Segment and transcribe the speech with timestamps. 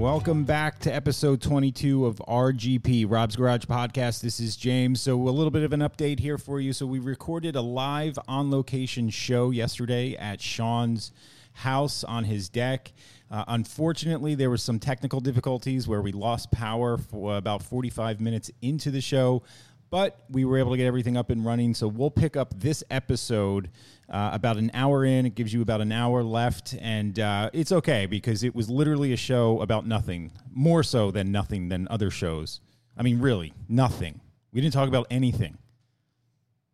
[0.00, 4.22] Welcome back to episode 22 of RGP, Rob's Garage Podcast.
[4.22, 4.98] This is James.
[5.02, 6.72] So, a little bit of an update here for you.
[6.72, 11.12] So, we recorded a live on location show yesterday at Sean's
[11.52, 12.94] house on his deck.
[13.30, 18.50] Uh, unfortunately, there were some technical difficulties where we lost power for about 45 minutes
[18.62, 19.42] into the show,
[19.90, 21.74] but we were able to get everything up and running.
[21.74, 23.70] So, we'll pick up this episode
[24.08, 25.26] uh, about an hour in.
[25.26, 29.12] It gives you about an hour left, and uh, it's okay because it was literally
[29.12, 32.60] a show about nothing, more so than nothing than other shows.
[32.96, 34.20] I mean, really, nothing.
[34.52, 35.58] We didn't talk about anything.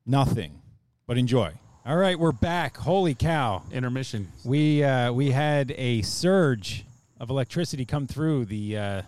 [0.06, 0.60] Nothing.
[1.06, 1.52] But enjoy.
[1.84, 2.76] All right, we're back.
[2.76, 3.62] Holy cow.
[3.70, 4.32] Intermission.
[4.44, 6.84] We uh, we had a surge
[7.20, 9.02] of electricity come through the uh,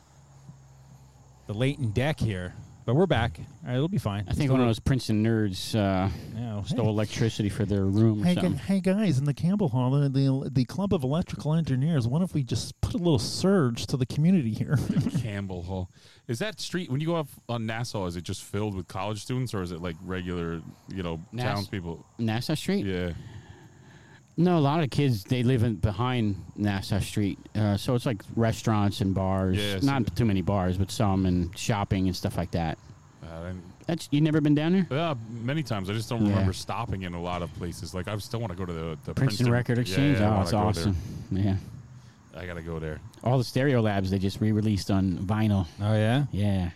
[1.48, 2.54] the latent deck here,
[2.88, 3.38] but we're back.
[3.38, 4.24] All right, it'll be fine.
[4.28, 6.90] I think one of those Princeton nerds uh, Yeah, stole hey.
[6.90, 8.22] electricity for their room.
[8.22, 8.52] Hey, something.
[8.52, 12.08] gu- hey guys, in the Campbell Hall, the, the the Club of Electrical Engineers.
[12.08, 14.78] What if we just put a little surge to the community here?
[15.20, 15.90] Campbell Hall.
[16.28, 18.06] Is that street when you go up on Nassau?
[18.06, 21.56] Is it just filled with college students, or is it like regular, you know, Nass-
[21.56, 22.06] townspeople?
[22.18, 22.86] Nassau Street?
[22.86, 23.10] Yeah.
[24.40, 28.22] No, a lot of kids they live in behind Nassau Street, uh, so it's like
[28.36, 29.56] restaurants and bars.
[29.58, 32.78] Yeah, so- Not too many bars, but some and shopping and stuff like that.
[33.20, 34.86] Uh, and, That's you never been down there?
[34.90, 36.30] yeah, many times I just don't Yeah.
[36.30, 37.94] remember stopping in a lot of places.
[37.94, 40.20] Like I still want to go to the, the Princeton, Record Exchange.
[40.20, 40.96] Yeah, I oh, it's go awesome.
[41.32, 41.56] Yeah,
[42.36, 43.00] I gotta go there.
[43.24, 45.66] all the Stereolabs they just re-released on vinyl.
[45.82, 46.26] Oh yeah.
[46.30, 46.70] Yeah.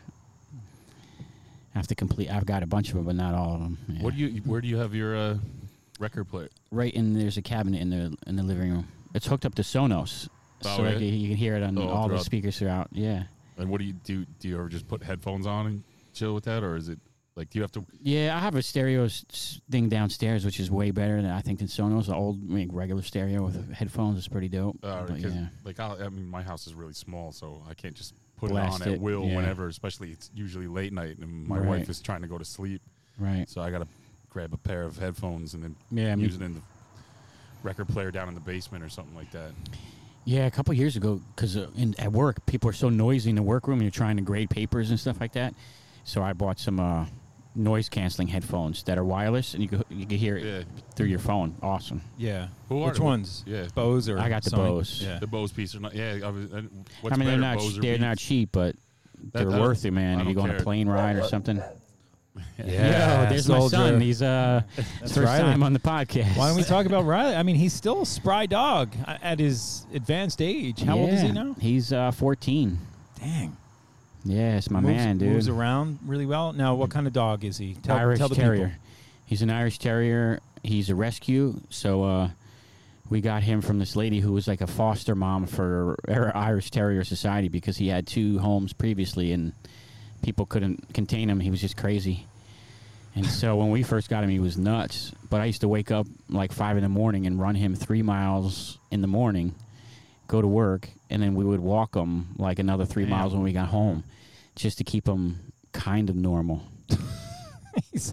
[1.74, 2.28] I have to complete.
[2.28, 3.78] I've got a bunch of them, but not all of them.
[3.88, 4.02] Yeah.
[4.02, 4.40] What do you?
[4.42, 5.38] Where do you have your uh,
[6.02, 6.48] record player?
[6.70, 8.88] right in there's a cabinet in the in the living room.
[9.14, 10.28] It's hooked up to Sonos,
[10.64, 10.90] Oh, so yeah?
[10.90, 12.88] like, you, can hear it on Oh, all the speakers throughout.
[12.92, 13.24] Yeah,
[13.58, 14.24] And what do you do?
[14.40, 15.82] Do you ever just put headphones on and
[16.14, 16.98] chill with that, or is it
[17.36, 17.84] like do you have to?
[18.02, 18.36] yeah.
[18.36, 19.08] I have a stereo
[19.70, 22.06] thing downstairs, which is way better than I think than Sonos.
[22.06, 24.78] The old like, regular stereo with headphones is pretty dope.
[24.82, 27.94] Uh, But yeah, Like I'll, I mean, my house is really small, so I can't
[27.94, 29.36] just put Blast it on at it, will yeah.
[29.36, 29.66] whenever.
[29.68, 31.68] Especially it's usually late night, and my Right.
[31.68, 32.82] wife is trying to go to sleep,
[33.18, 33.48] right.
[33.48, 33.86] so I gotta
[34.32, 36.60] grab a pair of headphones and then Yeah, I mean, use it in the
[37.62, 39.52] record player down in the basement or something like that.
[40.24, 40.46] yeah.
[40.46, 43.42] A couple years ago, because uh, in at work, people are so noisy in the
[43.42, 43.82] workroom.
[43.82, 45.54] You're trying to grade papers and stuff like that.
[46.04, 47.06] So I bought some uh,
[47.54, 50.62] noise canceling headphones that are wireless, and you can you can hear it Yeah,
[50.96, 51.54] through your phone.
[51.62, 52.00] Awesome.
[52.16, 52.48] Yeah.
[52.68, 53.04] Who are Which they?
[53.04, 53.44] ones?
[53.46, 53.66] yeah.
[53.74, 54.56] Bose or I got the Sony?
[54.68, 55.02] Bose.
[55.04, 55.18] Yeah.
[55.18, 55.94] The Bose piece are not.
[55.94, 56.62] Yeah, I, was, uh,
[57.02, 58.74] what's I mean, they're better, not Bose or they're not cheap, but
[59.32, 60.20] they're I don't- worth it, man.
[60.20, 60.62] If you don't go on a care.
[60.64, 61.62] plane ride or something.
[62.64, 64.00] Yeah, Yo, there's my son.
[64.00, 65.42] He's uh That's first Riley.
[65.42, 66.36] time on the podcast.
[66.36, 67.34] Why don't we talk about Riley?
[67.36, 70.82] I mean, he's still a spry dog at his advanced age.
[70.82, 71.54] How old is he now?
[71.60, 72.78] He's uh 14.
[73.20, 73.56] Dang.
[74.24, 75.32] Yeah, it's my moves, man, dude.
[75.32, 76.52] Moves around really well.
[76.52, 77.74] Now, what kind of dog is he?
[77.74, 78.66] Tell, Irish tell the Terrier.
[78.68, 78.80] people.
[79.26, 80.40] He's an Irish Terrier.
[80.62, 81.60] He's a rescue.
[81.70, 82.30] So uh
[83.10, 87.04] we got him from this lady who was like a foster mom for Irish Terrier
[87.04, 89.52] Society because he had two homes previously and
[90.22, 91.40] people couldn't contain him.
[91.40, 92.26] He was just crazy.
[93.14, 95.12] And so when we first got him, he was nuts.
[95.28, 98.02] But I used to wake up like five in the morning and run him three
[98.02, 99.54] miles in the morning,
[100.28, 103.10] go to work, and then we would walk him like another three Damn.
[103.10, 104.04] miles when we got home,
[104.56, 106.62] just to keep him kind of normal.
[107.92, 108.12] he's,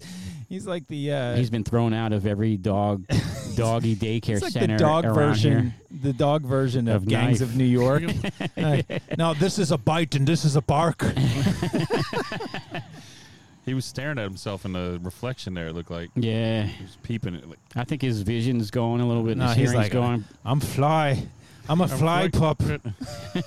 [0.49, 1.11] he's like the.
[1.13, 3.05] Uh, He's been thrown out of every dog
[3.55, 5.75] doggy daycare like center the dog around version, here.
[6.01, 7.49] the dog version of, Of Gangs Knife.
[7.49, 8.03] of New York.
[8.57, 8.81] Uh,
[9.17, 11.05] now this is a bite and this is a bark.
[13.65, 15.67] He was staring at himself in the reflection there.
[15.67, 19.07] It looked like Yeah, he was peeping at like I think his vision's going a
[19.07, 19.37] little bit.
[19.37, 20.25] No, his he's like, going.
[20.43, 21.23] I'm fly.
[21.67, 22.63] I'm a fly like- pup.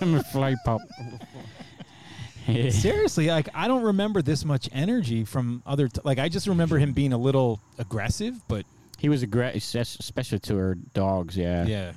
[0.01, 0.81] I'm a fly pup.
[2.71, 5.89] Seriously, like I don't remember this much energy from other.
[5.89, 8.67] T- like I just remember him being a little aggressive, but
[8.99, 11.37] he was aggressive, especially to her dogs.
[11.37, 11.67] Yeah.
[11.67, 11.93] yeah.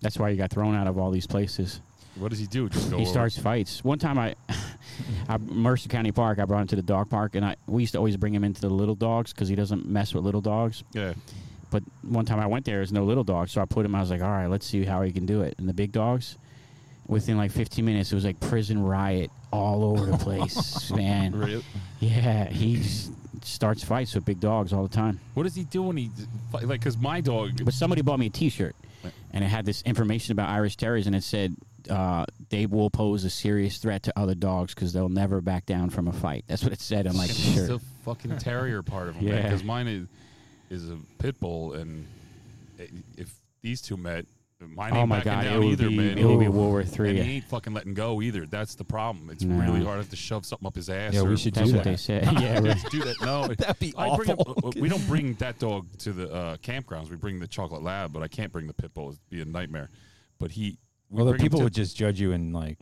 [0.00, 1.80] that's why he got thrown out of all these places.
[2.16, 2.68] What does he do?
[2.68, 2.96] Just go.
[2.96, 3.84] he over- starts fights.
[3.84, 4.34] One time, I,
[5.28, 7.92] I Mercer County Park, I brought him to the dog park, and I we used
[7.92, 10.84] to always bring him into the little dogs because he doesn't mess with little dogs.
[10.92, 11.14] Yeah.
[11.70, 13.94] But one time I went there, there's no little dogs, so I put him.
[13.94, 15.54] I was like, all right, let's see how he can do it.
[15.58, 16.38] And the big dogs,
[17.06, 21.34] within like 15 minutes, it was like prison riot all over the place, man.
[21.34, 21.64] Really?
[22.00, 22.82] Yeah, he
[23.42, 25.20] starts fights with big dogs all the time.
[25.34, 26.10] What does he do when he
[26.52, 26.66] like?
[26.68, 27.64] Because my dog.
[27.64, 28.76] But somebody bought me a T-shirt,
[29.32, 31.56] and it had this information about Irish Terriers, and it said
[31.90, 35.90] uh, they will pose a serious threat to other dogs because they'll never back down
[35.90, 36.44] from a fight.
[36.46, 37.68] That's what it said on my It's shirt.
[37.68, 39.28] the fucking terrier part of him.
[39.28, 39.42] Yeah.
[39.42, 40.06] Because mine is
[40.70, 42.06] is a pit bull, and
[42.78, 44.26] i- if these two met,
[44.66, 46.18] mine ain't Oh my god, down it would either, be man.
[46.18, 48.44] it would be World War And he ain't fucking letting go either.
[48.46, 49.30] That's the problem.
[49.30, 49.60] It's No.
[49.64, 51.14] really hard to shove something up his ass.
[51.14, 51.74] Yeah, we should do that.
[51.74, 52.24] what they said.
[52.40, 53.16] yeah, Let's do that.
[53.22, 54.68] No, That'd be I bring him, awful.
[54.68, 57.08] uh, we don't bring that dog to the uh, campgrounds.
[57.10, 59.10] We bring the chocolate lab, but I can't bring the pit bull.
[59.10, 59.90] It'd be a nightmare.
[60.38, 60.78] But he
[61.10, 62.78] we Well, the people to- would just judge you and like.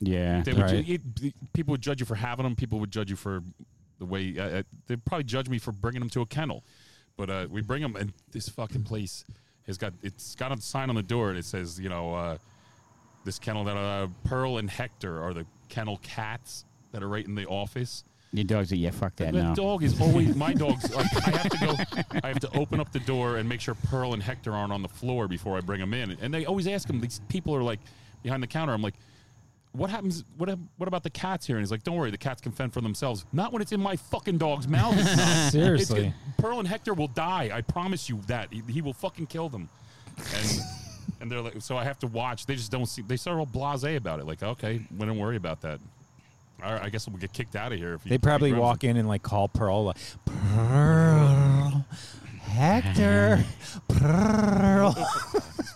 [0.00, 0.42] Yeah.
[0.42, 0.84] They would Right.
[0.86, 2.56] ju- it- people would judge you for having them.
[2.56, 3.42] People would judge you for
[3.98, 6.64] the way uh, uh, they'd probably judge me for bringing them to a kennel.
[7.18, 9.24] But uh, we bring them, and this fucking place
[9.70, 11.32] has got it's got a sign on the door.
[11.34, 12.36] It says, you know, uh,
[13.24, 17.34] this kennel that uh, Pearl and Hector are the kennel cats that are right in
[17.34, 18.04] the office.
[18.32, 18.90] Your dog's a yeah.
[18.90, 19.32] Fuck that.
[19.32, 19.54] The No.
[19.54, 20.92] dog is always my dog's.
[20.94, 22.00] Like, I have to go.
[22.24, 24.82] I have to open up the door and make sure Pearl and Hector aren't on
[24.82, 26.16] the floor before I bring them in.
[26.20, 27.00] And they always ask them.
[27.00, 27.80] These people are like
[28.22, 28.72] behind the counter.
[28.72, 28.94] I'm like,
[29.72, 30.24] what happens?
[30.36, 31.56] What what about the cats here?
[31.56, 33.24] And he's like, don't worry, the cats can fend for themselves.
[33.32, 34.94] Not when it's in my fucking dog's mouth.
[34.98, 35.52] It's not.
[35.52, 36.00] Seriously.
[36.06, 37.50] It's- Pearl and Hector will die.
[37.52, 38.52] I promise you that.
[38.52, 39.68] He, he will fucking kill them.
[40.16, 40.60] And
[41.20, 42.46] and they're like, so I have to watch.
[42.46, 43.02] They just don't see.
[43.02, 44.26] They start all blasé about it.
[44.26, 45.80] Like, okay, we don't worry about that.
[46.62, 47.94] All right, I guess we'll get kicked out of here.
[47.94, 49.96] If you, They probably if he grabs walk in and like call Pearl, like,
[50.26, 51.84] Pearl,
[52.42, 53.44] Hector,
[53.88, 54.94] Pearl.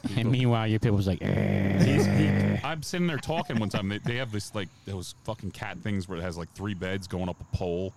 [0.16, 1.82] And meanwhile, your people's like, eh.
[1.84, 2.28] He's, he,
[2.62, 3.88] I'm sitting there talking one time.
[3.88, 7.06] They, they have this like those fucking cat things where it has like three beds
[7.06, 7.92] going up a pole,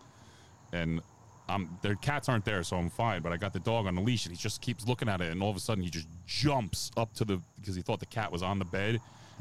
[0.71, 1.01] and
[1.49, 3.21] um, their cats aren't there, so I'm fine.
[3.21, 5.31] But I got the dog on the leash, and he just keeps looking at it,
[5.31, 8.05] and all of a sudden he just jumps up to the because he thought the
[8.05, 8.99] cat was on the bed,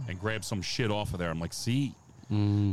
[0.09, 1.31] and grabs some shit off of there.
[1.31, 1.95] I'm like, see,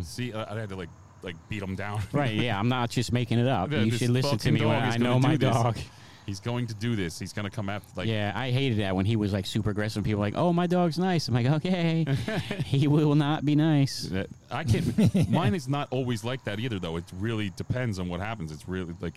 [0.02, 0.90] see, I, I had to like
[1.22, 2.02] like beat him down.
[2.12, 2.34] right.
[2.34, 2.60] Yeah.
[2.60, 3.72] I'm not just making it up.
[3.72, 5.38] Yeah, you this should listen to fucking me when dog is I gonna know my
[5.38, 5.54] this.
[5.54, 5.78] dog.
[6.26, 7.20] He's going to do this.
[7.20, 9.72] He's going to come after like yeah, I hated that when he was like super
[9.72, 10.04] aggressive.
[10.04, 12.06] People were like, "Oh, my dog's nice." I'm like, "Okay,
[12.66, 15.30] he will not be nice." That- I can't.
[15.30, 16.96] mine is not always like that either, though.
[16.98, 18.52] It really depends on what happens.
[18.52, 19.16] It's really like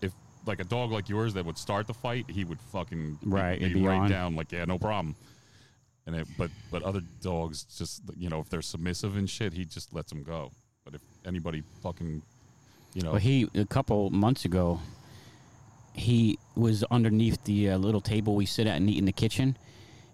[0.00, 0.12] if
[0.46, 3.58] like a dog like yours that would start the fight, he would fucking be- Right,
[3.60, 4.10] be right on.
[4.10, 5.16] down like yeah, no problem.
[6.06, 9.64] And it, but but other dogs just you know if they're submissive and shit, he
[9.64, 10.52] just lets them go.
[10.84, 12.20] But if anybody fucking
[12.92, 14.78] you know Well, he a couple months ago,
[15.94, 19.56] he was underneath the uh, little table we sit at and eat in the kitchen,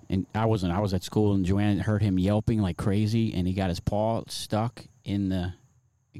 [0.08, 0.72] and I wasn't.
[0.72, 3.80] I was at school, and Joanne heard him yelping like crazy, and he got his
[3.80, 5.54] paw stuck in the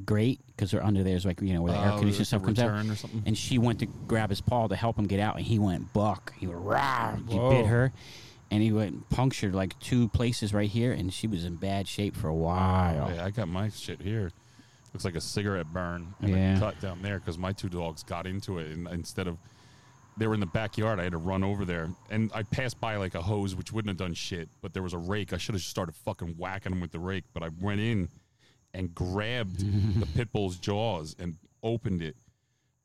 [0.04, 2.58] grate because they're under there's like you know where the air uh, conditioning stuff comes
[2.58, 2.70] out.
[2.70, 3.22] or something.
[3.26, 5.92] And she went to grab his paw to help him get out, and he went
[5.92, 6.32] buck.
[6.38, 7.16] He went rah.
[7.28, 7.50] He Whoa.
[7.50, 7.92] bit her,
[8.50, 12.16] and he went punctured like two places right here, and she was in bad shape
[12.16, 13.12] for a while.
[13.14, 14.30] Yeah, I got my shit here.
[14.92, 16.56] Looks like a cigarette burn and Yeah.
[16.56, 19.38] a cut down there because my two dogs got into it, and instead of
[20.16, 22.96] they were in the backyard, I had to run over there, and I passed by
[22.96, 25.32] like a hose, which wouldn't have done shit, but there was a rake.
[25.32, 28.08] I should have just started fucking whacking them with the rake, but I went in
[28.74, 29.60] and grabbed
[30.00, 32.16] the pit bull's jaws and opened it.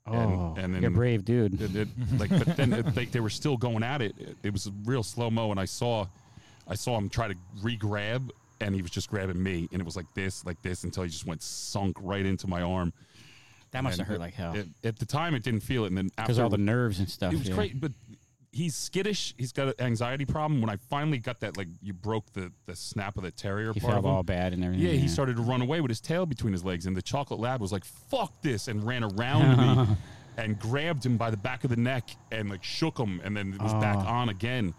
[0.08, 1.60] Oh, and then- you're brave, dude.
[1.60, 1.88] It, it,
[2.20, 4.14] like, but then it, like they were still going at it.
[4.20, 6.06] It, it was real slow mo, and I saw,
[6.68, 8.32] I saw him try to re-grab,
[8.62, 11.10] and he was just grabbing me, and it was like this, like this, until he
[11.10, 12.94] just went sunk right into my arm.
[13.72, 14.56] That must And have hurt like hell.
[14.56, 17.00] it- at the time, it didn't feel it, and then Because after all the nerves
[17.00, 17.34] and stuff.
[17.34, 17.56] it was yeah.
[17.56, 17.92] great, but
[18.54, 19.34] he's skittish.
[19.38, 20.62] He's got an anxiety problem.
[20.62, 23.82] When I finally got that, like you broke the the snap of the terrier He
[23.82, 24.16] part felt of him.
[24.16, 24.86] all bad and everything.
[24.86, 27.40] Yeah, he started to run away with his tail between his legs, and the chocolate
[27.42, 29.58] lab was like, "Fuck this!" and ran around
[29.90, 29.96] me
[30.38, 33.54] and grabbed him by the back of the neck and like shook him, and then
[33.54, 34.08] it was back Oh.
[34.08, 34.74] on again.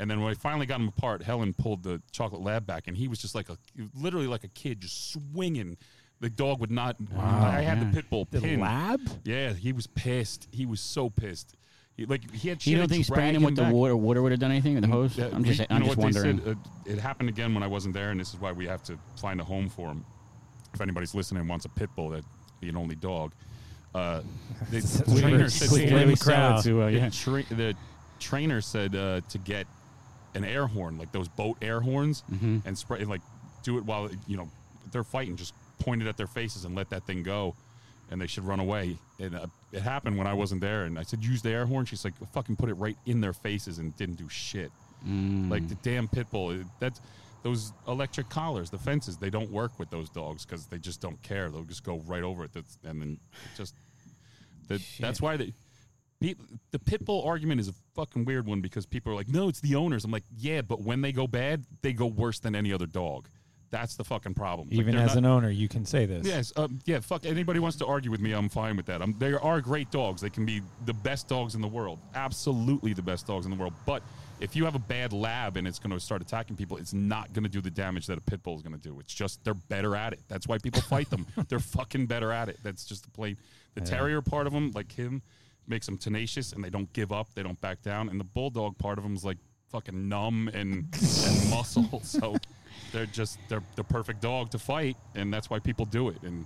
[0.00, 2.96] And then when I finally got him apart, Helen pulled the chocolate lab back, and
[2.96, 3.56] he was just like a
[3.94, 5.76] literally like a kid, just swinging.
[6.20, 6.96] The dog would not.
[7.18, 7.84] I had yeah.
[7.84, 8.62] the pit bull The pinned.
[8.62, 9.00] lab?
[9.24, 10.48] Yeah, he was pissed.
[10.52, 11.56] He was so pissed.
[11.96, 12.64] He, like he had.
[12.64, 14.84] You don't think drag spraying him with the water, water would have done anything with
[14.84, 15.16] the hose?
[15.18, 16.44] Yeah, I'm just, we- I'm know just what they wondering.
[16.44, 18.82] said, uh, it happened again when I wasn't there, and this is why we have
[18.84, 20.04] to find a home for him.
[20.72, 22.24] If anybody's listening and wants a pit bull, that
[22.60, 23.34] be an only dog.
[23.94, 24.22] Uh,
[24.70, 24.80] the
[25.20, 26.62] trainer said sleeping the, in the crowd.
[26.64, 27.74] To, uh, the tra- the
[28.20, 29.66] trainer said uh, to get
[30.34, 32.58] an air horn, like those boat air horns, Mm-hmm.
[32.64, 33.20] and spray, and, like
[33.62, 34.48] do it while you know
[34.92, 35.36] they're fighting.
[35.36, 37.54] Just point it at their faces and let that thing go,
[38.10, 38.96] and they should run away.
[39.20, 41.84] And uh, it happened when I wasn't there, and I said use the air horn.
[41.86, 44.70] She's like, fucking put it right in their faces, and didn't do shit.
[45.06, 45.50] Mm.
[45.50, 46.50] Like the damn pit bull.
[46.52, 47.00] it- That's
[47.42, 49.16] those electric collars, the fences.
[49.16, 51.50] They don't work with those dogs because they just don't care.
[51.50, 52.52] They'll just go right over it.
[52.52, 53.18] That's, and then
[53.56, 53.74] just
[54.68, 55.52] that, that's why they.
[56.22, 59.60] The pit bull argument is a fucking weird one because people are like, "No, it's
[59.60, 62.72] the owners." I'm like, "Yeah, but when they go bad, they go worse than any
[62.72, 63.28] other dog.
[63.70, 66.26] That's the fucking problem." Even they're as not- an owner, you can say this.
[66.26, 67.00] Yes, um, yeah.
[67.00, 68.32] Fuck anybody wants to argue with me.
[68.32, 69.02] I'm fine with that.
[69.02, 70.20] Um, they are great dogs.
[70.22, 71.98] They can be the best dogs in the world.
[72.14, 73.74] Absolutely the best dogs in the world.
[73.84, 74.02] But
[74.40, 77.32] if you have a bad lab and it's going to start attacking people, it's not
[77.32, 78.98] going to do the damage that a pit bull is going to do.
[79.00, 80.20] It's just they're better at it.
[80.28, 81.26] That's why people fight them.
[81.48, 82.58] They're fucking better at it.
[82.62, 83.36] That's just the plain.
[83.74, 85.22] The terrier part of them, like him,
[85.66, 87.28] makes them tenacious and they don't give up.
[87.34, 88.08] They don't back down.
[88.08, 89.38] And the bulldog part of them is like
[89.70, 92.00] fucking numb and, and muscle.
[92.04, 92.36] So
[92.92, 96.22] they're just they're the perfect dog to fight, and that's why people do it.
[96.22, 96.44] And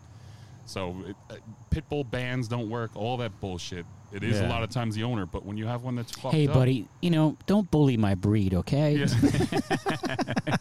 [0.64, 1.34] so it, uh,
[1.70, 2.90] pit bull bans don't work.
[2.94, 3.86] All that bullshit.
[4.12, 4.46] It is Yeah.
[4.46, 6.54] a lot of times the owner, but when you have one that's fucked Hey, up,
[6.54, 8.94] buddy, you know, don't bully my breed, okay?
[8.98, 9.06] Yeah.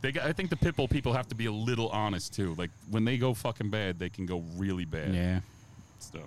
[0.00, 2.54] they got, I think the pit bull people have to be a little honest too.
[2.56, 5.14] Like when they go fucking bad, they can go really bad.
[5.14, 5.40] Yeah.
[6.00, 6.18] So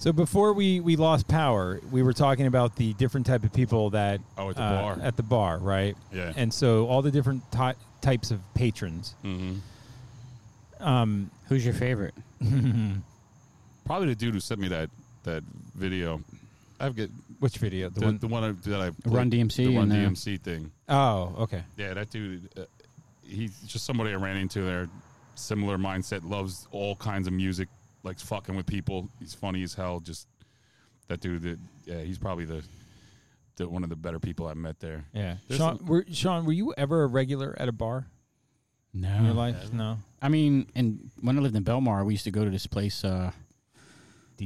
[0.00, 3.90] So before we we lost power, we were talking about the different type of people
[3.90, 4.98] that Oh, at the uh, bar.
[5.02, 5.94] at the bar, right?
[6.10, 6.32] Yeah.
[6.36, 9.14] And so all the different ty- types of patrons.
[9.22, 9.56] hmm
[10.80, 12.14] Um, Who's your favorite?
[13.84, 14.88] probably the dude who sent me that
[15.24, 15.42] that
[15.74, 16.22] video.
[16.80, 17.90] I've got which video?
[17.90, 18.18] The the, one.
[18.18, 20.70] the one I- that I Run DMC the Run and, uh, DMC thing.
[20.88, 21.62] oh, okay.
[21.76, 22.48] Yeah, that dude.
[22.56, 22.62] Uh,
[23.22, 24.88] he's just somebody I ran into there.
[25.34, 27.68] Similar mindset, loves all kinds of music,
[28.02, 29.08] likes fucking with people.
[29.18, 30.00] He's funny as hell.
[30.00, 30.26] Just
[31.08, 31.42] that dude.
[31.42, 32.62] That yeah, he's probably the,
[33.56, 35.04] the one of the better people I've met there.
[35.12, 35.36] Yeah.
[35.48, 38.06] There's Sean, some- were, Sean, were you ever a regular at a bar
[38.94, 39.32] in your No.
[39.34, 39.72] life?
[39.72, 39.98] No.
[40.22, 43.04] I mean, and when I lived in Belmar, we used to go to this place.
[43.04, 43.30] Uh,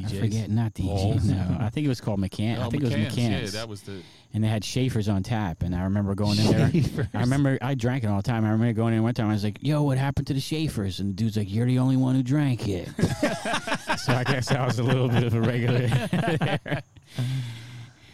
[0.05, 0.87] I forget, not DJ.
[0.87, 1.25] Balls.
[1.25, 2.59] No, I think it was called McCann.
[2.59, 3.17] I Oh, think it was McCann's.
[3.17, 3.55] McCann's.
[3.55, 4.01] Yeah, that was the.
[4.33, 5.63] and they had Schaefer's on tap.
[5.63, 7.09] And I remember going in there.
[7.15, 8.45] I remember I drank it all the time.
[8.45, 9.29] I remember going in one time.
[9.29, 11.79] I was like, "Yo, what happened to the Schaefer's?" And the dude's like, "You're the
[11.79, 12.89] only one who drank it."
[13.99, 15.89] so I guess I was a little bit of a regular.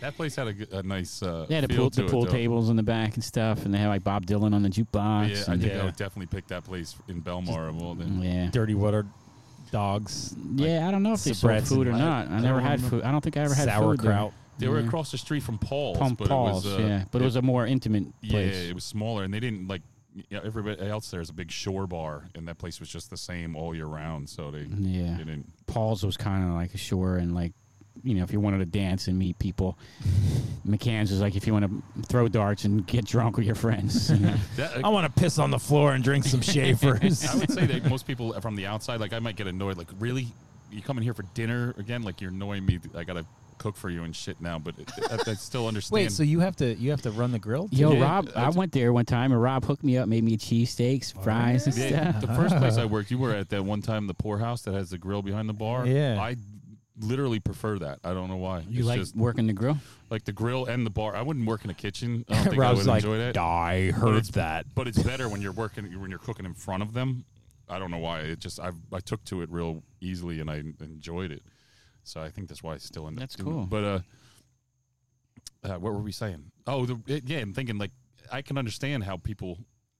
[0.00, 1.22] That place had a, a nice.
[1.22, 2.30] Uh, they had the feel pool, to the it, pool though.
[2.32, 5.28] tables in the back and stuff, and they had like Bob Dylan on the jukebox.
[5.28, 8.06] Yeah, I and- think I would definitely pick that place in Belmar of all the.
[8.06, 8.48] yeah.
[8.50, 9.04] Dirty water
[9.70, 10.34] dogs.
[10.56, 12.28] Yeah, I don't know if they sold Sabrett's food or and- not.
[12.28, 12.96] I, I never don't had remember.
[12.98, 13.04] food.
[13.04, 14.12] I don't think I ever had food there.
[14.12, 14.32] Sauerkraut.
[14.58, 14.86] They were Yeah.
[14.86, 17.36] across the street from Paul's, Pump but Paul's, it was uh, yeah, but it was
[17.36, 18.56] a more intimate yeah, place.
[18.68, 19.82] it was smaller, and they didn't like.
[20.28, 23.54] Yeah, everybody else there's a big shore bar, and that place was just the same
[23.56, 24.28] all year round.
[24.28, 25.12] So they, Yeah.
[25.12, 25.46] they didn't.
[25.66, 27.52] Paul's was kind of like a shore and like,
[28.04, 29.78] you know, if you wanted to dance and meet people.
[30.66, 34.10] McCann's is like if you want to throw darts and get drunk with your friends.
[34.12, 34.34] you know.
[34.56, 37.24] That, uh, I want to piss on the floor and drink some Schaefer's.
[37.26, 39.76] I would say that most people from the outside, like I might get annoyed.
[39.78, 40.26] Like, really,
[40.70, 42.02] you coming here for dinner again?
[42.02, 42.78] Like you're annoying me.
[42.94, 43.24] I gotta
[43.58, 44.58] cook for you and shit now.
[44.58, 45.94] But it, I, I still understand.
[45.94, 47.68] Wait, so you have to you have to run the grill?
[47.68, 47.76] too?
[47.76, 50.24] Yo, Yeah, Rob, I that's- went there one time and Rob hooked me up, made
[50.24, 52.20] me cheesesteaks, fries, and stuff.
[52.20, 54.90] the first place I worked, you were at that one time, the poorhouse that has
[54.90, 55.86] the grill behind the bar.
[55.86, 56.18] Yeah.
[56.20, 56.36] I
[57.00, 57.98] literally prefer that.
[58.04, 58.60] I don't know why.
[58.68, 59.78] You it's like just working the grill?
[60.10, 61.14] like the grill and the bar.
[61.16, 62.24] I wouldn't work in a kitchen.
[62.28, 63.36] I don't think I Rob's would like, enjoy that.
[63.36, 64.66] I heard it's- that.
[64.74, 67.24] But it's better when you're working when you're cooking in front of them.
[67.68, 68.20] I don't know why.
[68.20, 71.42] It just I I took to it real easily and I enjoyed it.
[72.02, 73.20] So I think that's why I still end up.
[73.20, 73.52] That's doing it.
[73.52, 73.66] cool.
[73.66, 74.00] But uh,
[75.64, 76.50] uh, what were we saying?
[76.66, 77.38] Oh, the, it, yeah.
[77.38, 77.92] I'm thinking like
[78.32, 79.58] I can understand how people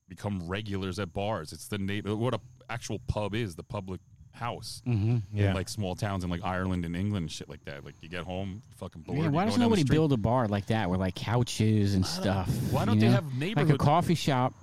[0.08, 1.52] become regulars at bars.
[1.52, 3.54] It's the na- what a actual pub is.
[3.54, 4.00] The public
[4.32, 4.82] house.
[4.86, 5.18] Mm-hmm.
[5.32, 5.50] Yeah.
[5.50, 7.84] In like small towns in like Ireland and England and shit like that.
[7.84, 9.18] Like you get home, fucking bored.
[9.18, 12.04] Yeah, why does down the nobody build a bar like that with like couches and
[12.06, 12.48] stuff?
[12.70, 13.12] Why don't you they know?
[13.54, 14.54] have like a coffee shop?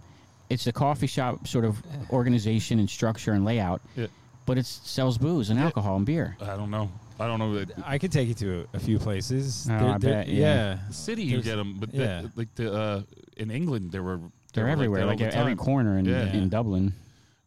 [0.49, 1.77] It's a coffee shop sort of
[2.11, 4.07] organization and structure and layout, Yeah.
[4.45, 6.37] but it sells booze and alcohol and beer.
[6.41, 6.89] I don't know.
[7.19, 9.67] I don't know that I could take you to a few places.
[9.69, 10.77] Oh, They're- I they're- bet, yeah.
[10.87, 12.21] The city you There's- get them, but yeah.
[12.21, 13.01] the, like the uh,
[13.37, 16.31] in England there were they They're everywhere, like, like, at every corner in, Yeah.
[16.31, 16.93] in Dublin.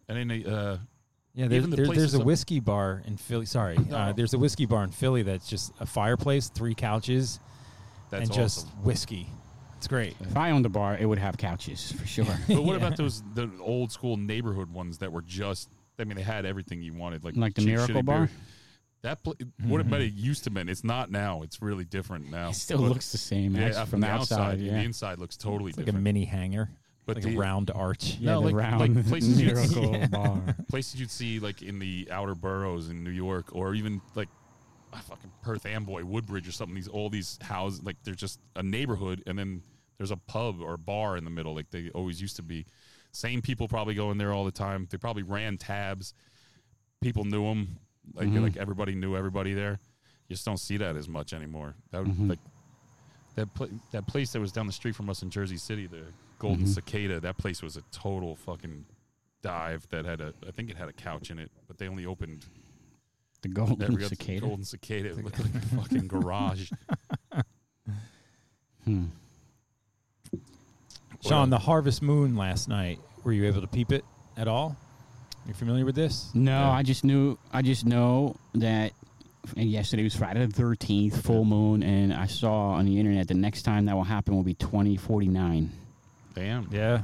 [0.08, 0.76] And then they, uh,
[1.34, 3.46] Yeah, there's, the there, there's a up- whiskey bar in Philly.
[3.46, 7.38] Sorry, uh, there's a whiskey bar in Philly that's just a fireplace, three couches,
[8.10, 8.84] that's and just awesome.
[8.84, 9.28] whiskey.
[9.76, 10.14] It's great.
[10.20, 12.24] If I owned a bar, it would have couches for sure.
[12.48, 12.86] But what Yeah.
[12.86, 15.70] about those the old school neighborhood ones that were just?
[15.98, 18.18] I mean, they had everything you wanted, like Like the cheap, Miracle shitty Bar?
[18.26, 18.30] beer.
[19.02, 19.32] That pla
[19.66, 20.68] what it used to been.
[20.68, 21.40] It's not now.
[21.42, 22.50] It's really different now.
[22.50, 24.58] it still But- looks the same yeah, actually, from the outside.
[24.58, 24.72] and yeah.
[24.72, 26.68] the inside looks totally It's like a mini hangar,
[27.14, 28.16] but like the a round arch.
[28.18, 30.40] yeah, No, like- round like places you'd see- bar.
[30.68, 34.28] places you'd see like in the outer boroughs in New York, or even like
[34.92, 36.74] fucking Perth Amboy, Woodbridge, or something.
[36.74, 39.62] These all these houses, like they're just a neighborhood, and then
[39.98, 42.66] there's a pub or a bar in the middle, like they always used to be.
[43.12, 44.86] Same people probably go in there all the time.
[44.90, 46.14] They probably ran tabs.
[47.00, 47.76] People knew them,
[48.14, 48.42] like Mhm.
[48.42, 49.78] like everybody knew everybody there.
[50.28, 51.74] You just don't see that as much anymore.
[51.90, 52.28] That would, Mhm.
[52.30, 52.38] like
[53.34, 56.04] that pla- that place that was down the street from us in Jersey City, the
[56.40, 56.74] Golden Mhm.
[56.74, 57.20] Cicada.
[57.20, 58.84] That place was a total fucking
[59.42, 62.04] dive that had a I think it had a couch in it, but they only
[62.06, 62.44] opened
[63.42, 64.40] The golden every other cicada.
[64.40, 65.10] golden cicada.
[65.10, 66.70] It looked like a fucking garage.
[68.84, 69.04] Hmm.
[71.22, 72.98] Sean, the Harvest Moon last night.
[73.24, 74.04] Were you able to peep it
[74.36, 74.76] at all?
[75.46, 76.30] You familiar with this?
[76.34, 76.70] No, Yeah.
[76.70, 77.38] I just knew.
[77.52, 78.92] I just know that.
[79.56, 83.34] And yesterday was Friday the thirteenth, full moon, and I saw on the internet the
[83.34, 85.70] next time that will happen will be twenty forty nine.
[86.34, 86.68] Damn.
[86.72, 87.02] Yeah.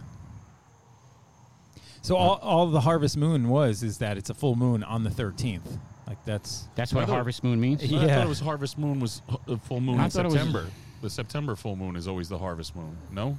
[2.02, 5.11] So all, all the Harvest Moon was is that it's a full moon on the
[5.11, 5.78] 13th.
[6.06, 7.83] Like that's That's what I a thought- harvest moon means.
[7.83, 8.06] I Yeah.
[8.06, 10.66] thought it was harvest moon was h- full moon I in thought it was- September.
[11.02, 12.97] the September full moon is always the harvest moon.
[13.11, 13.37] No,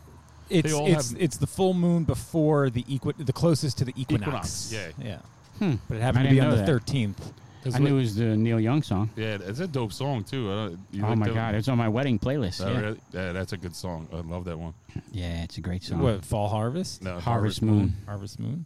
[0.49, 3.93] it's all it's have- it's the full moon before the equi- the closest to the
[3.95, 4.73] equinox.
[4.73, 5.05] Equinox, yeah.
[5.05, 5.17] Yeah.
[5.59, 5.75] Hmm.
[5.87, 6.85] But it happened I to be didn't on know the that.
[6.85, 7.31] 13th.
[7.75, 9.09] I knew it was the Neil Young song.
[9.15, 10.49] Yeah, it's a dope song too.
[10.49, 11.55] Uh, you oh like my god, one?
[11.55, 12.65] it's on my wedding playlist.
[12.65, 12.79] Oh, yeah.
[12.79, 12.99] really?
[13.13, 14.07] yeah, that's a good song.
[14.13, 14.73] I love that one.
[15.11, 15.99] yeah, it's a great song.
[15.99, 17.03] What fall harvest?
[17.03, 17.93] No, Harvest Moon.
[18.05, 18.65] Harvest Moon.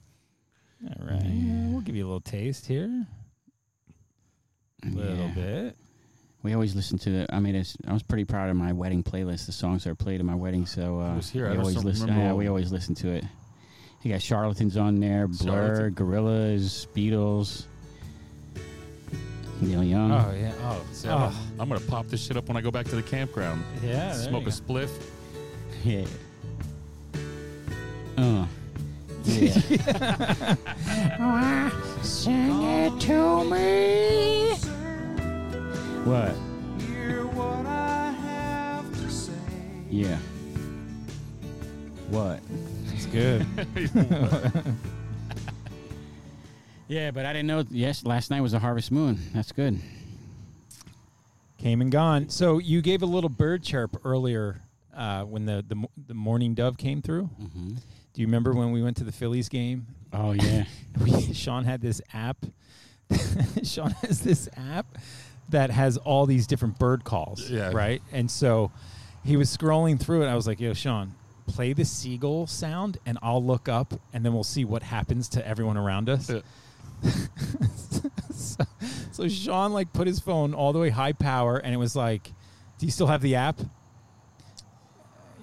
[0.86, 1.24] All right,
[1.72, 3.06] we'll give you a little taste here.
[4.84, 5.34] A little Yeah.
[5.36, 5.78] bit.
[6.44, 7.36] We always listen to the.
[7.36, 9.46] I mean, it's, I was pretty proud of my wedding playlist.
[9.46, 10.66] The songs that are played at my wedding.
[10.66, 11.46] So uh, I was here.
[11.48, 12.08] I we just always listen.
[12.08, 13.24] remember Yeah, we always listen to it.
[14.02, 15.94] You got Charlatans on there, Blur, Charlatan.
[15.94, 17.66] Gorillaz, Beatles,
[19.62, 20.12] Neil Young.
[20.12, 20.54] Oh yeah.
[20.64, 22.96] Oh, See, I'm, gonna, I'm gonna pop this shit up when I go back to
[22.96, 23.64] the campground.
[23.84, 24.08] yeah.
[24.08, 24.58] there Smoke you a go.
[24.58, 24.90] spliff.
[25.84, 26.06] Yeah.
[28.18, 28.46] Uh.
[29.24, 29.52] Yeah.
[32.02, 34.56] Sing it to me.
[36.06, 36.34] What?
[39.90, 40.18] Yeah.
[42.10, 42.40] What?
[42.94, 43.46] It's good.
[46.92, 47.64] Yeah, but I didn't know.
[47.72, 49.18] Yes, last night was a harvest moon.
[49.34, 49.80] That's good.
[51.58, 52.28] Came and gone.
[52.28, 54.62] So you gave a little bird chirp earlier
[54.94, 57.30] uh, when the, the the morning dove came through.
[57.42, 57.76] Mm-hmm.
[57.76, 59.88] Do you remember when we went to the Phillies game?
[60.12, 60.66] Oh yeah.
[61.02, 62.46] We, Sean had this app.
[63.64, 64.98] Sean has this app
[65.48, 67.50] that has all these different bird calls.
[67.50, 67.72] Yeah.
[67.72, 68.02] Right.
[68.12, 68.70] And so
[69.24, 70.28] he was scrolling through it.
[70.28, 71.16] I was like, "Yo, Sean,
[71.48, 75.48] play the seagull sound, and I'll look up, and then we'll see what happens to
[75.48, 76.42] everyone around us." Yeah.
[78.32, 78.66] So,
[79.12, 82.32] so Sean like put his phone all the way high power, and it was like,
[82.80, 83.60] "Do you still have the app?"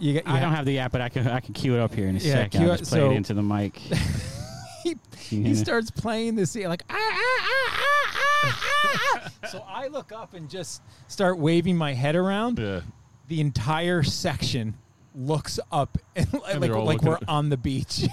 [0.01, 1.93] You, you I don't have the app, but I can I can cue it up
[1.95, 2.61] here in a Yeah, second.
[2.61, 3.77] cue I'll just play so- it into the mic.
[4.85, 9.49] he, he starts playing this like ah, ah, ah, ah, ah, ah, ah.
[9.49, 12.59] so I look up and just start waving my head around.
[12.59, 12.81] Yeah.
[13.27, 14.75] The entire section
[15.15, 18.07] looks up and like, they're all like looking we're at- on the beach,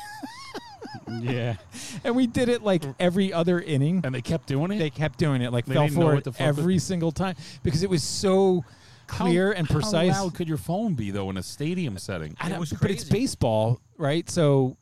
[1.21, 1.55] yeah.
[2.03, 4.01] and we did it like every other inning.
[4.03, 4.79] And they kept doing it.
[4.79, 6.79] They kept doing it like They fell didn't know for what it the fuck every
[6.79, 8.63] single time because it was so
[9.07, 10.13] How- clear and precise.
[10.13, 12.35] How loud could your phone be though in a stadium setting?
[12.39, 13.21] I It was but it's crazy.
[13.21, 14.27] baseball, right?
[14.29, 14.77] So,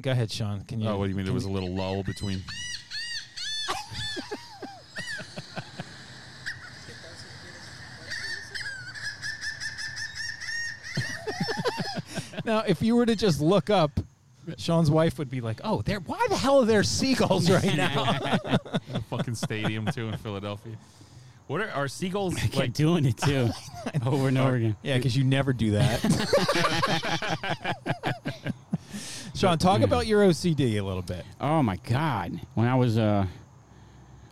[0.00, 0.64] go ahead, Sean.
[0.64, 0.88] Can you?
[0.88, 1.24] Oh, what do you mean?
[1.26, 2.42] There was a little lull between.
[12.44, 13.90] Now, if you were to just look up,
[14.58, 16.00] Sean's wife would be like, "Oh, there.
[16.00, 18.02] Why the hell are there seagulls right now?"
[18.94, 20.76] a fucking stadium too in Philadelphia.
[21.48, 22.72] What are our seagulls Kept like?
[22.72, 23.50] doing it too,
[24.06, 24.76] over and over again.
[24.82, 26.00] yeah, because you never do that.
[29.34, 31.24] Sean, talk about your OCD a little bit.
[31.40, 32.38] Oh my God!
[32.54, 33.26] When I was uh,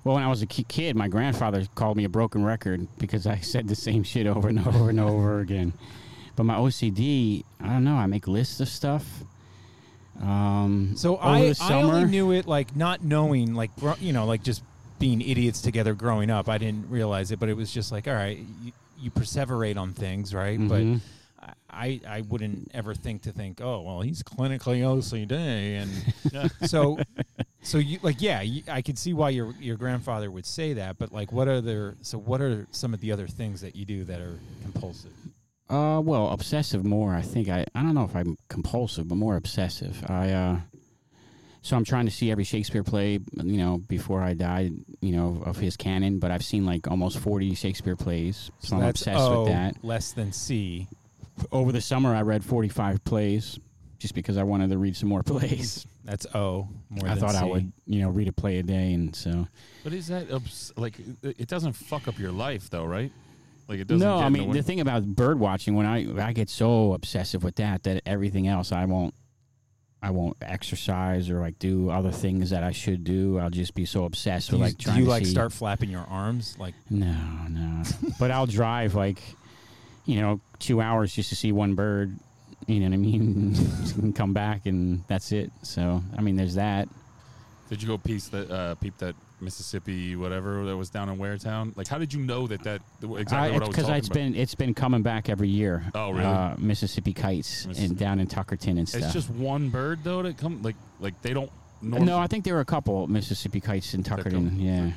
[0.04, 3.26] well, when I was a ki- kid, my grandfather called me a broken record because
[3.26, 5.72] I said the same shit over and over and over again.
[6.36, 7.96] But my OCD, I don't know.
[7.96, 9.04] I make lists of stuff.
[10.20, 14.42] Um, So I, I only knew it like not knowing, like gro- you know, like
[14.42, 14.62] just
[14.98, 16.48] being idiots together growing up.
[16.48, 19.92] I didn't realize it, but it was just like, all right, you, you perseverate on
[19.94, 20.58] things, right?
[20.58, 20.68] Mhm.
[21.40, 26.98] But I, I wouldn't ever think to think, oh, well, he's clinically OCD, and so,
[27.62, 30.98] so you like, yeah, you, I could see why your your grandfather would say that,
[30.98, 31.94] but like, what are there?
[32.02, 35.12] So, what are some of the other things that you do that are compulsive?
[35.70, 37.14] Uh, well, obsessive more.
[37.14, 37.64] I think I.
[37.74, 40.02] I don't know if I'm compulsive, but more obsessive.
[40.10, 40.30] I.
[40.32, 40.60] uh
[41.62, 43.20] So I'm trying to see every Shakespeare play.
[43.36, 44.72] You know, before I died.
[45.00, 46.18] You know, of his canon.
[46.18, 49.76] But I've seen like almost 40 Shakespeare plays, so, I'm that's obsessed O with that.
[49.84, 50.88] less than C.
[51.52, 53.58] Over the summer, I read 45 plays,
[53.98, 55.86] just because I wanted to read some more plays.
[56.04, 56.68] That's O.
[56.90, 57.50] More I than thought I C.
[57.50, 59.46] would, you know, read a play a day, and so.
[59.84, 63.12] But is that obs- like it it doesn't fuck up your life though, right?
[63.70, 64.04] Like it doesn't.
[64.06, 66.92] No, get I mean way- the thing about bird watching when I I get so
[66.92, 69.14] obsessive with that that everything else I won't
[70.02, 73.38] I won't exercise or like do other things that I should do.
[73.38, 75.52] I'll just be so obsessed Do with you, like do you to like see- start
[75.52, 76.56] flapping your arms?
[76.58, 77.14] Like, No,
[77.48, 77.82] no.
[78.18, 79.22] but I'll drive like
[80.04, 82.12] you know two hours just to see one bird.
[82.66, 83.54] You know what I mean?
[84.02, 85.52] and come back and that's it.
[85.62, 86.88] So I mean, there's that.
[87.68, 91.76] Did you go piece that uh, peep that Mississippi whatever that was down in Waretown?
[91.76, 94.14] Like, how did you know that that exactly what I was Because talking it's about?
[94.14, 95.84] been it's been coming back every year.
[95.94, 96.24] Oh, really?
[96.24, 97.86] Uh, Mississippi kites Mississippi.
[97.90, 99.02] and down in Tuckerton and stuff.
[99.02, 101.50] It's just one bird though that come like like they don't.
[101.82, 104.60] Norm- No, I think there were a couple Mississippi kites in Tuckerton.
[104.60, 104.90] Yeah.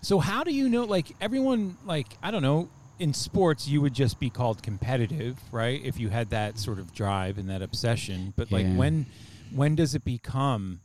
[0.00, 0.84] so how do you know?
[0.84, 2.68] Like, everyone, like, I don't know.
[2.98, 5.78] In sports, you would just be called competitive, right?
[5.84, 8.32] If you had that sort of drive and that obsession.
[8.34, 8.76] But like, Yeah.
[8.76, 9.04] when,
[9.54, 10.80] when does it become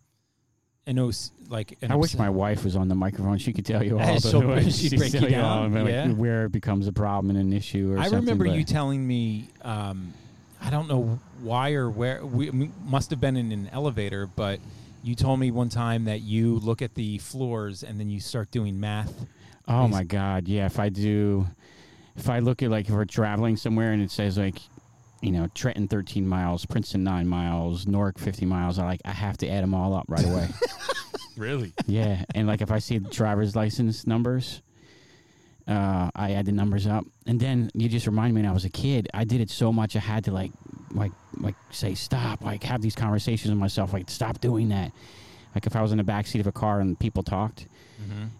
[0.87, 1.11] an
[1.49, 1.77] like?
[1.81, 3.37] An I wish my wife was on the microphone.
[3.37, 4.19] She could tell you all.
[4.19, 6.11] The she'll- way- she'd break you down, all about, like, yeah.
[6.11, 7.93] where it becomes a problem and an issue.
[7.93, 9.47] Or I remember you telling me.
[9.61, 10.13] Um,
[10.63, 12.23] I don't know why or where.
[12.23, 12.51] We
[12.85, 14.59] must have been in an elevator, but
[15.03, 18.51] You told me one time that you look at the floors and then you start
[18.51, 19.25] doing math.
[19.67, 20.47] Oh my God!
[20.47, 21.47] Yeah, if I do,
[22.15, 24.59] if I look at like if we're traveling somewhere and it says like,
[25.21, 29.37] you know, Trenton 13 miles, Princeton 9 miles, Newark 50 miles, I like I have
[29.37, 30.47] to add them all up right away.
[31.37, 31.73] Really?
[31.87, 34.61] yeah, and like if I see the driver's license numbers,
[35.67, 38.65] uh, I add the numbers up, and then you just remind me when I was
[38.65, 40.51] a kid, I did it so much I had to like,
[40.91, 44.91] like, like say stop, like have these conversations with myself, like stop doing that.
[45.55, 47.65] Like if I was in the back seat of a car and people talked,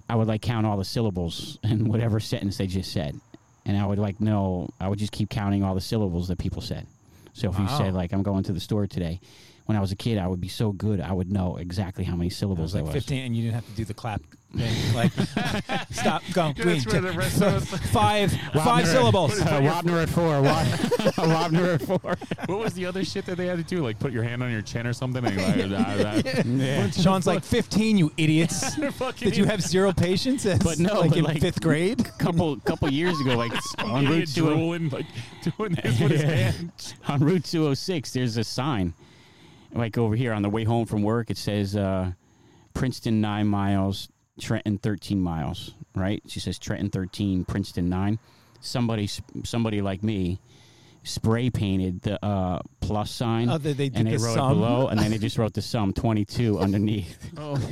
[0.09, 3.19] I would like count all the syllables in whatever sentence they just said,
[3.65, 4.69] and I would like know.
[4.79, 6.87] I would just keep counting all the syllables that people said.
[7.33, 7.77] So if you Wow.
[7.77, 9.19] said like I'm going to the store today,
[9.65, 12.15] when I was a kid, I would be so good I would know exactly how
[12.15, 14.21] many It syllables was like there 15, and you didn't have to do the clap
[14.55, 14.93] thing.
[14.93, 15.11] Like,
[15.91, 19.39] stop, go, green, That's where the rest of us- five, five syllables.
[19.41, 20.41] Uh, Wapner at four.
[20.41, 20.63] Wa-
[21.25, 22.17] Wapner at four.
[22.47, 23.81] What was the other shit that they had to do?
[23.81, 25.23] Like put your hand on your chin or something?
[25.25, 26.89] And like, uh, Yeah.
[26.89, 28.75] Sean's like 15, you idiots.
[29.17, 30.45] Did you have zero patience?
[30.45, 32.03] As, But no, like but in like- fifth grade.
[32.19, 35.05] couple couple years ago, like on Route two drooling, like
[35.57, 36.71] doing this with his hand?
[37.07, 38.93] on Route two hundred six, there's a sign,
[39.73, 41.29] like over here on the way home from work.
[41.29, 42.11] It says uh,
[42.73, 45.73] Princeton nine miles, Trenton thirteen miles.
[45.95, 46.21] Right?
[46.27, 48.19] She says Trenton thirteen, Princeton nine.
[48.61, 49.09] Somebody
[49.43, 50.39] somebody like me
[51.03, 53.49] spray painted the uh, plus sign.
[53.49, 54.51] Oh, they, they did and they the wrote sum.
[54.51, 57.17] it below, and then they just wrote the sum twenty two underneath.
[57.37, 57.57] Oh,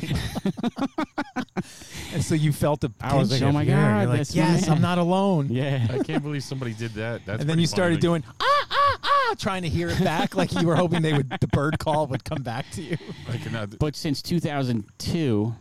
[2.13, 3.65] And so you felt a I was pinch like, oh my.
[3.65, 4.77] God, You're like, that's yes, man.
[4.77, 5.47] I'm not alone.
[5.49, 5.85] Yeah.
[5.91, 7.23] I can't believe somebody did that.
[7.25, 10.33] That's and then pretty you started doing ah ah ah, trying to hear it back,
[10.35, 12.97] like you were hoping they would the bird call would come back to you.
[13.31, 13.77] I cannot.
[13.77, 15.53] But since 2002,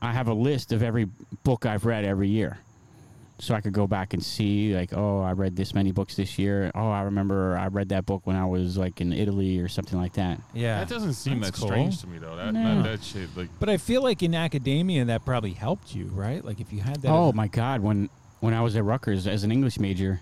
[0.00, 1.06] I have a list of every
[1.44, 2.58] book I've read every year.
[3.40, 6.38] So I could go back and see, like, oh, I read this many books this
[6.38, 6.70] year.
[6.74, 9.98] Oh, I remember I read that book when I was like in Italy or something
[9.98, 10.38] like that.
[10.52, 11.68] Yeah, That doesn't seem That's that cool.
[11.68, 12.36] strange to me though.
[12.36, 12.82] That, No.
[12.82, 16.44] that that shit like But I feel like in academia that probably helped you, right?
[16.44, 17.10] Like if you had that.
[17.10, 17.80] Oh my God!
[17.80, 20.20] When when I was at Rutgers as an English major,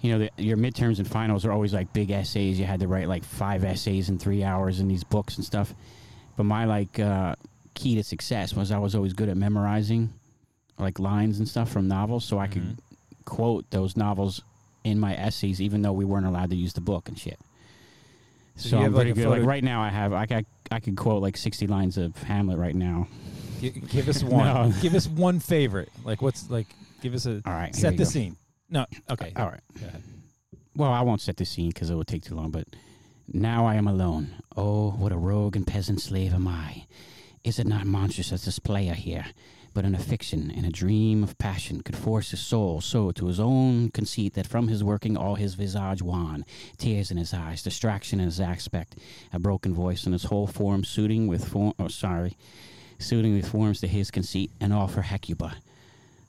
[0.00, 2.60] you know, the, your midterms and finals are always like big essays.
[2.60, 5.74] You had to write like five essays in three hours in these books and stuff.
[6.36, 7.34] But my like uh,
[7.74, 10.12] key to success was I was always good at memorizing
[10.78, 13.24] like lines and stuff from novels, so I could mm-hmm.
[13.24, 14.42] quote those novels
[14.84, 17.38] in my essays, even though we weren't allowed to use the book and shit.
[18.56, 19.30] So you I'm have, like, pretty a good.
[19.30, 22.16] Like photo- right now, I have I got I could quote like sixty lines of
[22.22, 23.08] Hamlet right now.
[23.60, 24.46] Gi- give us one.
[24.46, 24.72] No.
[24.80, 25.90] Give us one favorite.
[26.04, 26.66] Like what's like?
[27.02, 28.10] Give us a All right, here set we the go.
[28.10, 28.36] scene.
[28.70, 29.32] No, okay.
[29.36, 29.60] All right.
[29.78, 30.02] Go ahead.
[30.74, 32.66] Well, I won't set the scene because it would take too long, but
[33.32, 34.34] now I am alone.
[34.56, 36.86] Oh, what a rogue and peasant slave am I.
[37.44, 39.26] Is it not monstrous as this player here,
[39.76, 43.38] but an affection and a dream of passion, could force his soul so to his
[43.38, 46.46] own conceit that from his working all his visage wan,
[46.78, 48.96] tears in his eyes, distraction in his aspect,
[49.34, 52.38] a broken voice, and his whole form suiting with form, oh, sorry,
[52.98, 55.56] suiting with forms to his conceit, and all for Hecuba.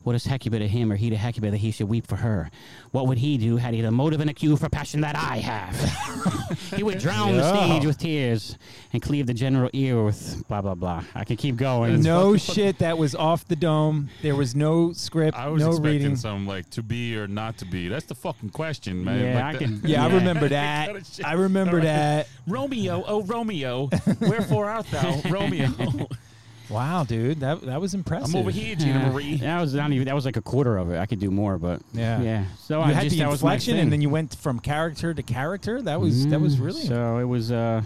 [0.07, 2.49] What is Hecuba to him, or he to Hecuba that he should weep for her?
[2.91, 5.39] What would he do had he the motive and a cue for passion that I
[5.39, 5.75] have?
[6.77, 8.57] he would drown the stage with tears
[8.93, 11.03] and cleave the general ear with blah blah blah.
[11.13, 12.01] I could keep going.
[12.03, 12.79] No shit.
[12.79, 14.07] That was off the dome.
[14.21, 15.37] There was no script.
[15.37, 16.15] I was no expecting reading.
[16.15, 17.89] some like to be or not to be.
[17.89, 19.21] That's the fucking question, man.
[19.21, 20.89] Yeah, Like I can- Yeah, I remember that.
[21.25, 21.83] I remember All right.
[21.83, 22.29] that.
[22.47, 23.89] Romeo, oh Romeo,
[24.21, 25.67] wherefore art thou, Romeo?
[26.69, 28.35] Wow, dude, that that was impressive.
[28.35, 29.09] I'm over here, Gina Yeah.
[29.11, 29.35] Marie.
[29.37, 30.05] That was not even.
[30.05, 30.99] That was like a quarter of it.
[30.99, 32.21] I could do more, but Yeah.
[32.21, 32.45] yeah.
[32.59, 33.83] So You I had just the that was my inflection, thing.
[33.83, 35.81] and then you went from character to character.
[35.81, 36.81] That was that was Mm, really.
[36.81, 37.51] So it was.
[37.51, 37.83] uh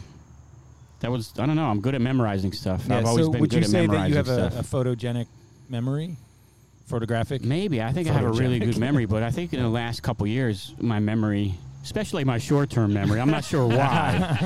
[1.01, 1.31] That was.
[1.37, 1.65] I don't know.
[1.69, 2.85] I'm good at memorizing stuff.
[2.87, 4.51] Yeah, I've always so been would good you at say that memorizing you have a,
[4.51, 4.73] stuff.
[4.73, 5.27] a photogenic
[5.69, 6.15] memory,
[6.87, 7.43] photographic?
[7.43, 10.01] Maybe I think I have a really good memory, but I think in the last
[10.03, 14.37] couple years, my memory, especially my short-term memory, I'm not sure why,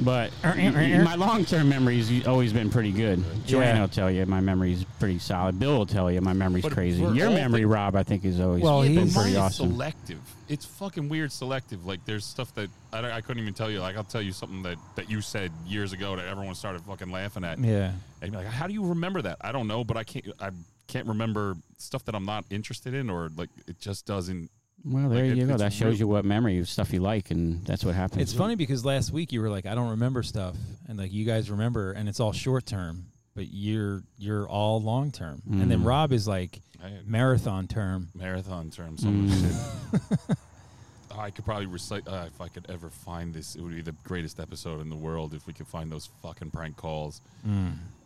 [0.00, 3.22] but er, er, er, my long-term memory's always been pretty good.
[3.46, 3.80] Joanne Yeah.
[3.82, 5.58] will tell you my memory's pretty solid.
[5.58, 7.02] Bill will tell you my memory's But crazy.
[7.02, 9.32] we're Your all memory, thi- Rob, I think is always Well, been he's- pretty mine
[9.32, 9.70] is awesome.
[9.72, 10.20] selective.
[10.48, 11.84] It's fucking weird selective.
[11.86, 13.80] Like there's stuff that I, don't- I couldn't even tell you.
[13.80, 17.10] Like I'll tell you something that, that you said years ago that everyone started fucking
[17.10, 17.58] laughing at.
[17.58, 17.92] Yeah.
[18.20, 19.38] And you're like, how do you remember that?
[19.40, 20.26] I don't know, but I can't.
[20.40, 20.50] I
[20.88, 24.50] can't remember stuff that I'm not interested in, or like it just doesn't.
[24.84, 25.56] Well, there Like, it- you go.
[25.56, 28.22] That shows real- you what memory stuff you like, and that's what happens.
[28.22, 30.56] It's funny because last week you were like, I don't remember stuff,
[30.88, 35.10] and like you guys remember, and it's all short term, but you're you're all long
[35.12, 35.86] term, and then Mm.
[35.86, 38.08] Rob is like I marathon term.
[38.14, 39.52] marathon term, So much shit.
[39.52, 40.36] Mm.
[41.18, 43.54] I could probably recite uh, if I could ever find this.
[43.54, 46.50] It would be the greatest episode in the world if we could find those fucking
[46.50, 47.20] prank calls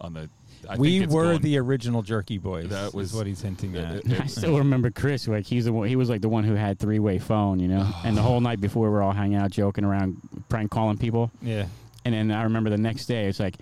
[0.01, 0.31] on the.
[0.69, 1.43] I we think were gone.
[1.43, 2.69] the original Jerky Boys.
[2.71, 4.05] That was- what he's hinting it- at.
[4.13, 5.29] it- I still remember Chris.
[5.29, 7.69] Like he's the one, he was like the one who had three way phone, you
[7.69, 7.89] know.
[8.05, 10.17] and the whole night before, we were all hanging out, joking around,
[10.49, 11.31] prank calling people.
[11.43, 11.67] yeah.
[12.05, 13.57] And then I remember the next day, it's like,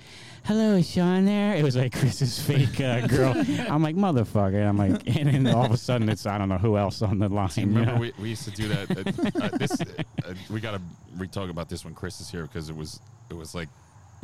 [0.44, 3.33] "Hello, is Sean there?" It was like Chris's fake uh, girl.
[3.70, 6.59] I'm like, "Motherfucker!" I'm like, and then all of a sudden, it's I don't know
[6.59, 7.49] who else on the line.
[7.49, 8.01] See, you remember know?
[8.01, 8.90] we, we used to do that.
[8.90, 10.83] Uh, uh, this uh, we got to
[11.16, 13.70] re-talk about this when Chris is here because it was it was like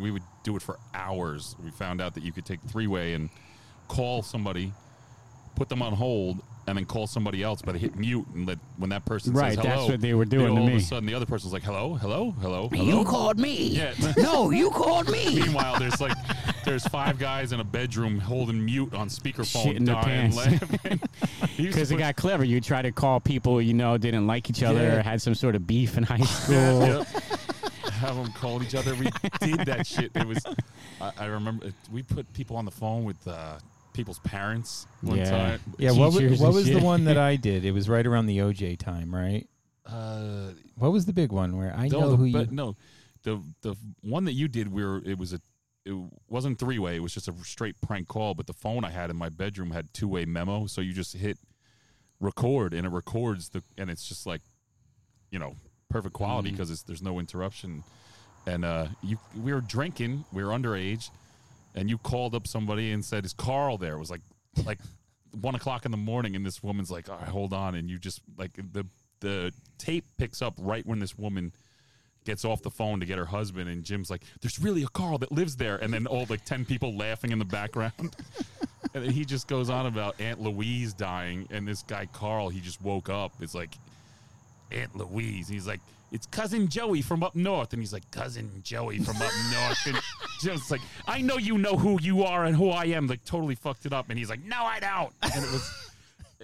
[0.00, 1.56] we would do it for hours.
[1.62, 3.30] We found out that you could take three way and
[3.88, 4.72] call somebody,
[5.56, 8.90] put them on hold, and then call somebody else, but hit mute and let when
[8.90, 9.88] that person Right, says that's hello.
[9.88, 12.30] what they were doing all to of a sudden, the other person's like, "Hello, hello,
[12.40, 13.68] hello, hello." You called me.
[13.68, 13.92] Yeah.
[14.18, 15.40] No, you called me.
[15.40, 16.16] Meanwhile, there's like
[16.64, 20.36] there's five guys in a bedroom holding mute on speakerphone, Shitting their dying pants.
[20.36, 21.00] laughing.
[21.56, 22.44] He used to Because it got clever.
[22.44, 24.96] You try to call people you know didn't like each other Yeah.
[24.96, 26.54] or had some sort of beef in high school.
[26.86, 27.08] Yep.
[28.00, 28.94] Have them call each other.
[28.94, 29.06] We
[29.40, 30.10] did that shit.
[30.14, 30.44] It was.
[31.00, 33.58] I, I remember it- we put people on the phone with uh,
[33.92, 35.30] people's parents one Yeah.
[35.30, 35.60] time.
[35.78, 37.64] Yeah, what was, what was the one that I did?
[37.64, 39.46] It was right around the OJ time, right?
[39.86, 42.46] Uh, What was the big one where I no, know the, who you?
[42.50, 42.76] no,
[43.22, 45.40] the the one that you did where it was a.
[45.86, 45.94] It
[46.28, 46.96] wasn't three way.
[46.96, 48.34] It was just a straight prank call.
[48.34, 51.14] But the phone I had in my bedroom had two way memo, so you just
[51.16, 51.38] hit
[52.20, 54.42] record and it records the and it's just like,
[55.30, 55.56] you know,
[55.90, 57.84] perfect quality because there's no interruption.
[58.46, 60.24] And uh, you we were drinking.
[60.32, 61.10] We were underage,
[61.74, 64.22] and you called up somebody and said, "Is Carl there?" It was like
[64.64, 64.78] like
[65.40, 67.98] one o'clock in the morning, and this woman's like, "All right, hold on," and you
[67.98, 68.86] just like the
[69.20, 71.52] the tape picks up right when this woman
[72.24, 75.18] gets off the phone to get her husband, and Jim's like, "There's really a Carl
[75.18, 77.92] that lives there," and then all like ten people laughing in the background.
[78.94, 82.60] and then he just goes on about Aunt Louise dying, and this guy Carl, he
[82.60, 83.32] just woke up.
[83.40, 83.76] It's like
[84.72, 85.48] Aunt Louise.
[85.48, 85.80] He's like,
[86.12, 89.96] it's cousin Joey from up north, and he's like, cousin Joey from up north, and
[90.40, 93.06] Jim's like, I know you know who you are and who I am.
[93.06, 95.12] Like totally fucked it up, and he's like, no, I don't.
[95.22, 95.90] And it was,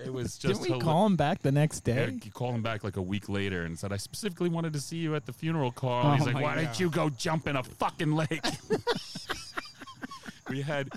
[0.04, 0.62] it was just.
[0.62, 2.04] Didn't we hila- call him back the next day?
[2.12, 4.80] yeah, he called him back like a week later and said, I specifically wanted to
[4.80, 6.06] see you at the funeral, Carl.
[6.06, 6.60] Oh He's like, my why God.
[6.60, 8.44] didn't you go jump in a fucking lake?
[10.48, 10.90] we had,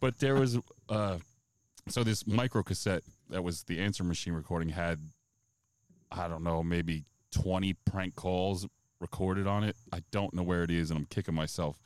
[0.00, 0.58] but there was,
[0.88, 1.18] uh,
[1.88, 5.00] so this micro cassette that was the answer machine recording had,
[6.16, 8.66] I don't know, maybe 20 prank calls
[9.00, 9.76] recorded on it.
[9.92, 11.78] I don't know where it is and I'm kicking myself.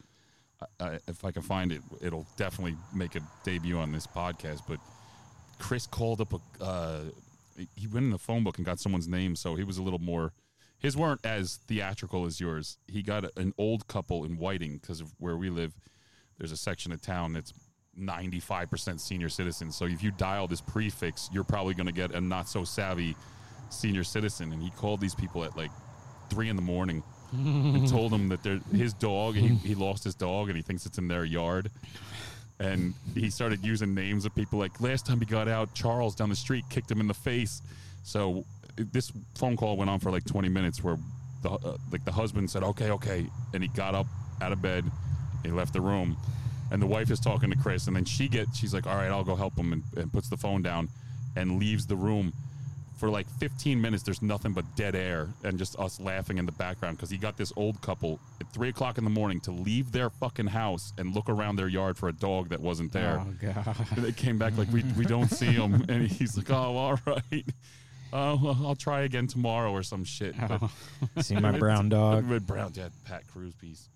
[0.60, 4.62] I, I, if I can find it, it'll definitely make a debut on this podcast.
[4.68, 4.78] But
[5.58, 6.62] Chris called up a.
[6.62, 7.00] Uh,
[7.74, 9.98] he went in the phone book and got someone's name, so he was a little
[9.98, 10.32] more.
[10.78, 12.78] His weren't as theatrical as yours.
[12.86, 15.74] He got an old couple in Whiting because of where we live.
[16.38, 17.52] There's a section of town that's
[17.98, 19.76] 95% senior citizens.
[19.76, 23.14] So if you dial this prefix, you're probably going to get a not so savvy
[23.70, 24.52] senior citizen.
[24.52, 25.70] And he called these people at like
[26.28, 27.02] three in the morning
[27.32, 30.98] and told them that his dog, he, he lost his dog and he thinks it's
[30.98, 31.70] in their yard.
[32.58, 36.28] And he started using names of people like last time he got out charles down
[36.28, 37.62] the street kicked him in the face.
[38.02, 38.44] So
[38.76, 40.98] this phone call went on for like 20 minutes where
[41.42, 44.06] the uh, like the husband said okay okay and he got up
[44.42, 44.84] out of bed
[45.42, 46.16] he left the room.
[46.72, 49.10] And the wife is talking to chris and then she gets she's like all right
[49.10, 50.88] i'll go help him and, and puts the phone down
[51.36, 52.32] and leaves the room
[53.00, 56.52] for like 15 minutes there's nothing but dead air and just us laughing in the
[56.52, 59.90] background because he got this old couple at 3 o'clock in the morning to leave
[59.90, 63.34] their fucking house and look around their yard for a dog that wasn't there Oh
[63.40, 63.74] god.
[63.96, 67.00] and they came back like we, we don't see him and he's like oh all
[67.06, 67.44] right
[68.12, 70.34] uh, well, I'll try again tomorrow or some shit.
[70.36, 70.60] But,
[71.22, 72.28] See my brown dog.
[72.28, 73.88] Red Brown, yeah, Pat Cruz piece.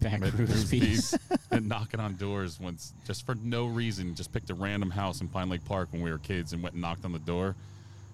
[0.00, 1.10] Back Red Cruz Cruz piece.
[1.12, 1.38] piece.
[1.52, 4.16] and knocking on doors once, just for no reason.
[4.16, 6.72] Just picked a random house in Pine Lake Park when we were kids and went
[6.74, 7.54] and knocked on the door.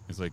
[0.08, 0.32] It's like,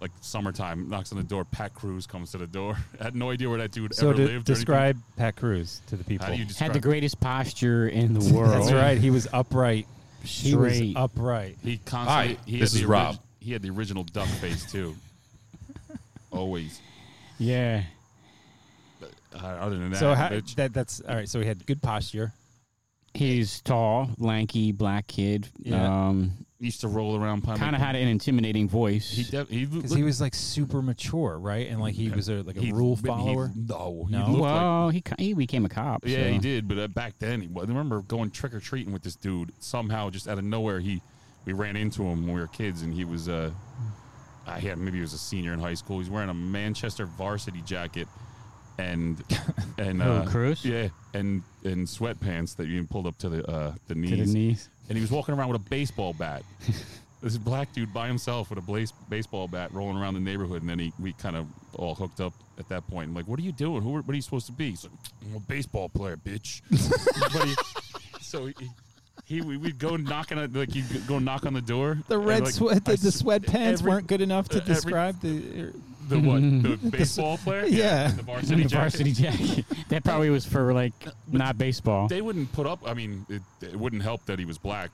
[0.00, 1.44] like summertime, knocks on the door.
[1.44, 2.76] Pat Cruz comes to the door.
[3.00, 4.50] I had no idea where that dude So ever to lived.
[4.50, 6.26] or describe Pat Cruz to the people.
[6.26, 6.72] How do you describe?
[6.72, 8.52] Had the greatest posture in the world.
[8.52, 8.98] That's right.
[8.98, 9.86] He was upright.
[10.24, 10.96] He was Straight.
[10.96, 11.58] upright.
[11.62, 12.34] He constantly.
[12.34, 13.16] Hi, he this had is the Rob.
[13.40, 14.94] He had the original duck face too.
[16.32, 16.80] Always.
[17.38, 17.82] Yeah.
[19.34, 21.28] Uh, other than that, So how, bitch, that that's all right.
[21.28, 22.32] So he had good posture.
[23.14, 25.48] He's tall, lanky, black kid.
[25.58, 26.08] Yeah.
[26.08, 27.42] Um, used to roll around.
[27.44, 29.10] Kind of had an intimidating voice.
[29.10, 31.68] He def- he Because looked- he was like super mature, right?
[31.68, 33.50] And like he was a, like a he- rule he- follower.
[33.54, 34.26] no, he No?
[34.28, 36.06] looked like well, he he became a cop.
[36.06, 36.32] Yeah, so.
[36.32, 36.68] he did.
[36.68, 39.52] But uh, back then, he, I remember going trick or treating with this dude.
[39.58, 41.02] Somehow, just out of nowhere, he
[41.44, 43.50] we ran into him when we were kids, and he was uh,
[44.58, 45.98] he had maybe he was a senior in high school.
[45.98, 48.06] He's wearing a Manchester varsity jacket
[48.78, 49.22] and
[49.78, 50.64] and uh, Cruz?
[50.64, 54.10] yeah, and and sweatpants that you pulled up to the uh, the knees.
[54.10, 54.68] To the knees.
[54.88, 56.42] And he was walking around with a baseball bat.
[57.22, 60.68] this black dude by himself with a blaze, baseball bat rolling around the neighborhood, and
[60.70, 63.08] then he we kind of all hooked up at that point.
[63.08, 63.82] I'm like, what are you doing?
[63.82, 63.90] Who?
[63.90, 64.70] What are you supposed to be?
[64.70, 64.92] He's like,
[65.24, 66.62] I'm a baseball player, bitch.
[67.44, 67.54] he,
[68.20, 68.54] so he,
[69.24, 71.98] he we, we'd go knocking on like you go knock on the door.
[72.08, 75.20] The red like, sweat, the, the sweatpants every- weren't good enough to uh, every- describe
[75.20, 75.72] the.
[76.08, 76.42] The what?
[76.82, 77.64] The baseball player?
[77.66, 78.08] Yeah.
[78.08, 78.74] The varsity the jacket.
[78.80, 79.64] varsity jacket.
[79.88, 80.92] that probably was for like
[81.30, 82.08] not baseball.
[82.08, 82.80] They wouldn't put up.
[82.86, 84.90] I mean, it, it wouldn't help that he was black,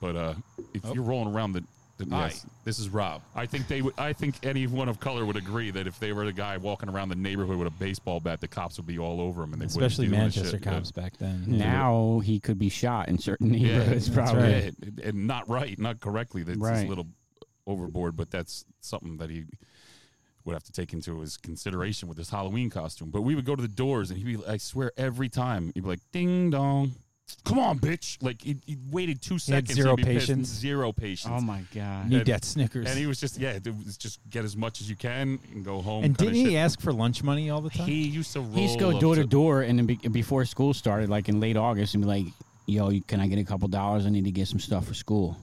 [0.00, 0.34] but uh,
[0.74, 1.64] if you're rolling around the,
[1.98, 3.22] the Hi, yes, this is Rob.
[3.34, 3.94] I think they would.
[3.98, 7.10] I think anyone of color would agree that if they were the guy walking around
[7.10, 9.66] the neighborhood with a baseball bat, the cops would be all over him, and they
[9.66, 10.62] wouldn't Especially do Manchester shit.
[10.62, 11.44] cops back then.
[11.46, 14.06] now he could be shot in certain Yeah, neighborhoods.
[14.10, 14.42] that's probably.
[14.52, 14.74] right.
[14.98, 16.42] Yeah, and not right, not correctly.
[16.42, 16.86] That's Right.
[16.86, 17.06] a little
[17.66, 19.44] overboard, but that's something that he
[20.44, 23.10] would have to take into his consideration with his Halloween costume.
[23.10, 25.82] But we would go to the doors, and he'd be, I swear, every time he'd
[25.82, 26.92] be like, "Ding dong."
[27.44, 28.22] Come on, bitch!
[28.22, 29.72] Like he, he waited two had seconds.
[29.74, 30.48] zero he'd be pissed, patience.
[30.48, 31.32] Zero patience.
[31.34, 32.10] Oh my god.
[32.10, 32.86] Need And- that Snickers.
[32.90, 35.64] And he was just, yeah, it was just get as much as you can and
[35.64, 36.04] go home.
[36.04, 36.58] And kinda didn't he shit.
[36.60, 37.86] ask for lunch money all the time?
[37.86, 38.50] He used to roll.
[38.52, 41.28] He used to go up door to door, and then be, before school started, like
[41.30, 42.26] in late August, and be like,
[42.66, 44.04] "Yo, you- can I get a couple dollars?
[44.04, 45.38] I need to get some stuff for school."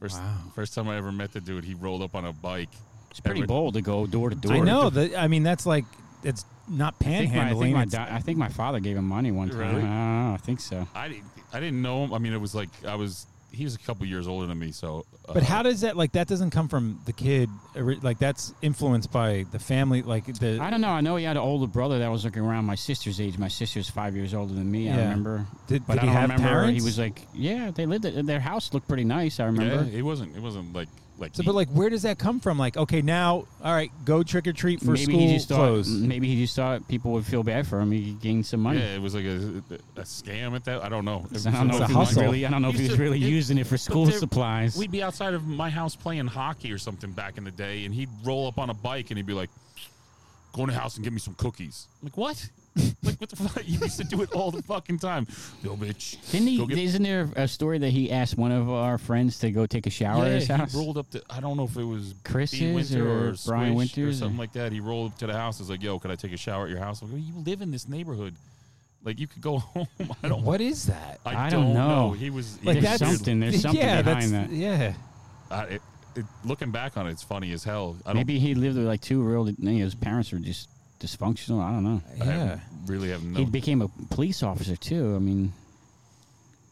[0.00, 0.38] First, Wow.
[0.54, 2.70] first time I ever met the dude, he rolled up on a bike.
[3.14, 4.54] It's pretty Every- bold to go door to door.
[4.54, 5.16] I know that.
[5.16, 5.84] I mean, that's like
[6.24, 7.60] it's not I think, my, I, panhandling.
[7.60, 9.58] think my, it's- da- I think my father gave him money one time.
[9.58, 9.70] Really?
[9.70, 9.84] I don't
[10.28, 10.32] know.
[10.34, 10.88] I think so.
[10.96, 12.12] I didn't, I didn't know him.
[12.12, 13.26] I mean, it was like I was.
[13.52, 15.06] He was a couple years older than me, so.
[15.28, 17.48] Uh, but how does that like that doesn't come from the kid?
[17.76, 20.02] ori- Like that's influenced by the family.
[20.02, 20.88] Like the I don't know.
[20.88, 23.38] I know he had an older brother that was like around my sister's age.
[23.38, 24.90] My sister's five years older than me.
[24.90, 25.02] I Yeah.
[25.02, 25.46] remember.
[25.68, 26.48] did, But did I he don't have remember.
[26.48, 26.82] parents?
[26.82, 28.06] He was like, yeah, they lived.
[28.06, 29.38] At, their house looked pretty nice.
[29.38, 29.88] I remember.
[29.88, 30.34] Yeah, it wasn't.
[30.34, 31.34] It wasn't like like.
[31.34, 32.58] So, he- but like, where does that come from?
[32.58, 35.88] Like, okay, now, all right, go trick or treat for maybe school he just clothes.
[35.88, 36.08] thought.
[36.08, 37.90] Maybe he just thought people would feel bad for him.
[37.92, 38.80] He gained some money.
[38.80, 39.62] yeah, it was like a,
[39.96, 40.82] a scam at that.
[40.84, 41.26] I don't know.
[41.32, 42.22] I don't know if a he was hustle.
[42.22, 42.44] really.
[42.46, 44.76] I don't know if he was to- really it- using it for school there- supplies.
[44.76, 47.94] We'd be outside of my house playing hockey or something back in the day, and
[47.94, 49.50] he'd roll up on a bike and he'd be like,
[50.52, 52.48] "Go in the house and get me some cookies." I'm like, what?
[53.02, 53.62] Like what the fuck?
[53.66, 55.26] You used to do it all the fucking time.
[55.62, 56.16] Yo, bitch.
[56.30, 56.58] Didn't he?
[56.58, 59.66] Go get- isn't there a story that he asked one of our friends to go
[59.66, 60.72] take a shower at his house?
[60.72, 61.22] he rolled up to.
[61.30, 62.72] I don't know if it was Chris's B.
[62.74, 64.72] Winter or or, Brian Squish Winters or something or- like that.
[64.72, 65.58] He rolled up to the house.
[65.60, 67.62] Was like, "Yo, could I take a shower at your house?" I'm like, you live
[67.62, 68.34] in this neighborhood.
[69.04, 69.86] Like you could go home.
[70.22, 70.42] I don't.
[70.42, 71.20] what is that?
[71.24, 72.12] I, I don't know.
[72.12, 73.40] He was he Like was There's that's something.
[73.40, 74.56] There's something yeah, behind that's, that.
[74.56, 74.94] Yeah,
[75.50, 75.82] Uh, it,
[76.16, 77.96] it, looking back on it, it's funny as hell.
[78.06, 79.48] I don't, Maybe he lived with like two real.
[79.48, 80.68] You know, his parents were just
[81.04, 81.60] dysfunctional.
[81.62, 82.02] I don't know.
[82.20, 82.58] I yeah.
[82.86, 83.38] really have no.
[83.38, 85.14] He became a police officer too.
[85.14, 85.52] I mean,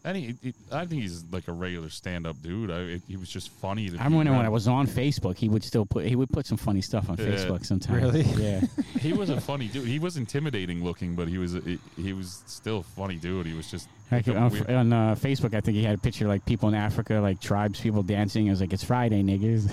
[0.04, 2.72] I think, it, I think he's like a regular stand-up dude.
[2.72, 3.88] I, it, he was just funny.
[3.88, 6.30] To I be remember when I was on Facebook, he would still put he would
[6.30, 7.26] put some funny stuff on Yeah.
[7.26, 8.02] Facebook sometimes.
[8.02, 8.22] Really?
[8.42, 8.60] Yeah.
[9.02, 9.88] He was a funny dude.
[9.88, 11.60] He was intimidating looking, but he was a,
[11.96, 13.46] he was still a funny dude.
[13.46, 15.96] He was just Like like a on, weird- on uh, Facebook, I think he had
[15.96, 18.46] a picture like people in Africa, like tribes people dancing.
[18.46, 19.66] It was like it's Friday, niggas.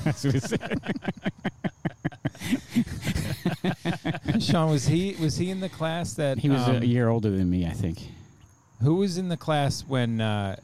[0.04, 0.80] That's what it said.
[4.40, 7.30] Sean was he was he in the class that He was um, a year older
[7.30, 8.00] than me, I think.
[8.82, 10.56] who was in the class when uh,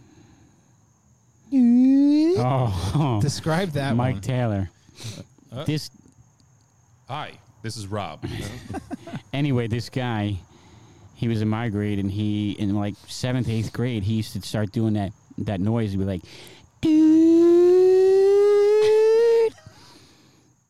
[1.54, 4.22] Oh, describe that Mike one.
[4.22, 4.70] Taylor.
[5.52, 5.90] Uh, This
[7.08, 8.24] Hi, this is Rob.
[9.34, 10.38] anyway, this guy,
[11.14, 14.40] he was in my grade, and he in like seventh, eighth grade, he used to
[14.42, 15.90] start doing that that noise.
[15.92, 16.22] He'd be like,
[16.80, 17.02] "Dude,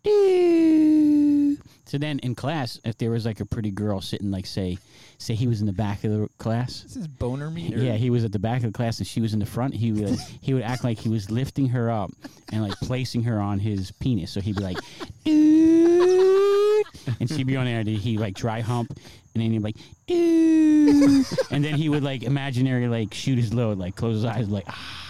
[0.03, 1.59] dude."
[1.93, 4.79] So then in class, if there was like a pretty girl sitting, like say,
[5.19, 6.85] say he was in the back of the class.
[6.85, 7.77] This is boner meter.
[7.77, 9.75] Yeah, he was at the back of the class and she was in the front.
[9.75, 12.11] He would he would act like he was lifting her up
[12.51, 14.31] and like placing her on his penis.
[14.31, 14.79] So he'd be like,
[15.23, 16.87] "Dude,"
[17.21, 17.81] and she'd be on there.
[17.81, 19.77] And he like dry hump, and then he'd be like,
[20.07, 24.49] "Dude," and then he would like imaginary like shoot his load, like close his eyes,
[24.49, 24.65] like.
[24.67, 25.09] "Ah."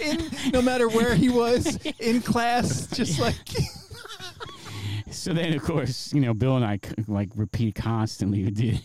[0.00, 3.36] in, no matter where he was in class, just like
[5.14, 8.44] So then, of course, you know, Bill and I like repeat constantly.
[8.44, 8.80] We did.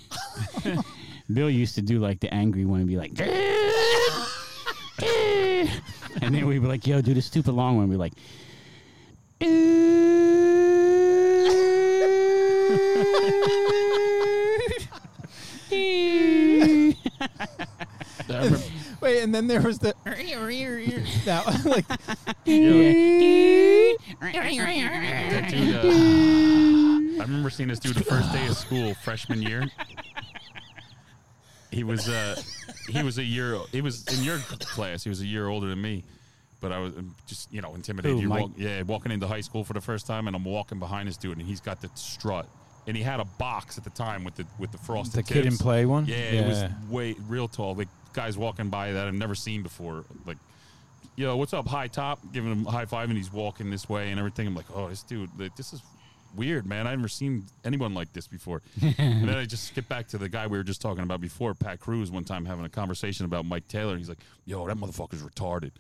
[1.33, 3.19] Bill used to do like the angry one and be like,
[6.21, 8.13] and then we'd be like, "Yo, do the stupid long one." We'd be like,
[18.31, 18.59] I remember,
[19.01, 19.93] wait, and then there was the
[21.25, 21.87] now like
[25.29, 29.67] that dude, uh, I remember seeing this dude the first day of school, freshman year.
[31.71, 32.41] He was uh,
[32.89, 33.59] he was a year.
[33.71, 35.03] He was in your class.
[35.03, 36.03] He was a year older than me,
[36.61, 38.15] but I was um, just you know intimidated.
[38.17, 38.41] Who, You're Mike?
[38.41, 41.17] walk- yeah, walking into high school for the first time, and I'm walking behind this
[41.17, 42.47] dude, and he's got the strut,
[42.87, 45.45] and he had a box at the time with the with the frosted the kid
[45.45, 45.61] in tips.
[45.61, 46.05] play one.
[46.05, 47.75] Yeah, it was way real tall.
[47.75, 50.03] Like guys walking by that I've never seen before.
[50.25, 50.37] Like,
[51.15, 52.19] yo, what's up, high top?
[52.33, 54.47] Giving him a high five, and he's walking this way and everything.
[54.47, 55.81] I'm like, oh, this dude, like, this is
[56.35, 56.87] weird, man.
[56.87, 58.61] I've never seen anyone like this before.
[58.97, 61.53] and then I just skip back to the guy we were just talking about before,
[61.53, 63.97] Pat Cruz, one time having a conversation about Mike Taylor.
[63.97, 65.71] He's like, "Yo, that motherfucker's retarded."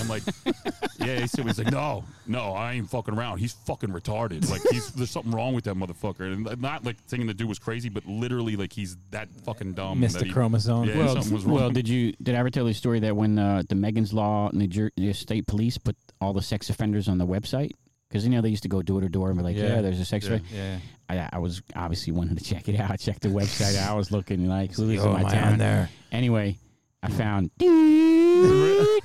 [0.00, 0.22] I'm like,
[0.98, 3.38] "Yeah." He said, "He's like, no, no, I ain't fucking around.
[3.38, 4.48] He's fucking retarded.
[4.50, 7.58] Like, he's there's something wrong with that motherfucker." And not like thinking the dude was
[7.58, 10.00] crazy, but literally like he's that fucking dumb.
[10.00, 10.84] Missed that a he- chromosome.
[10.84, 11.54] Yeah, well, something was wrong.
[11.56, 14.12] well, did you did I ever tell you the story that when uh, the Megan's
[14.12, 17.72] Law New Jersey State Police put all the sex offenders on the website?
[18.08, 19.76] Because you know they used to go door to door and be like, Yeah.
[19.76, 20.34] "Yeah, there's a sex Yeah.
[20.36, 20.78] offender." Yeah.
[21.08, 22.90] I, I was obviously wanted to check it out.
[22.90, 23.76] I checked the website.
[23.76, 23.90] out.
[23.90, 25.88] I was looking like, "Who is Oh, in my am town?" there?
[26.12, 26.56] Anyway,
[27.02, 27.66] I found He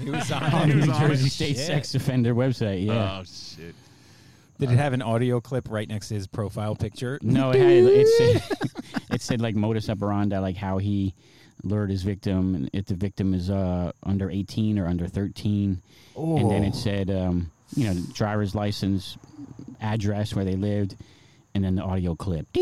[0.09, 1.31] was on on the New on Jersey it?
[1.31, 1.65] State Shit.
[1.67, 2.85] sex offender website.
[2.85, 3.19] Yeah.
[3.19, 3.75] Oh shit.
[4.59, 7.17] Did it have an audio clip right next to his profile picture?
[7.23, 8.57] No, it had it said
[9.11, 11.15] it said like modus operandi, like how he
[11.63, 15.81] lured his victim, and if the victim is uh under eighteen or under thirteen,
[16.15, 19.17] and then it said um you know driver's license,
[19.79, 20.95] address where they lived,
[21.53, 22.47] and then the audio clip.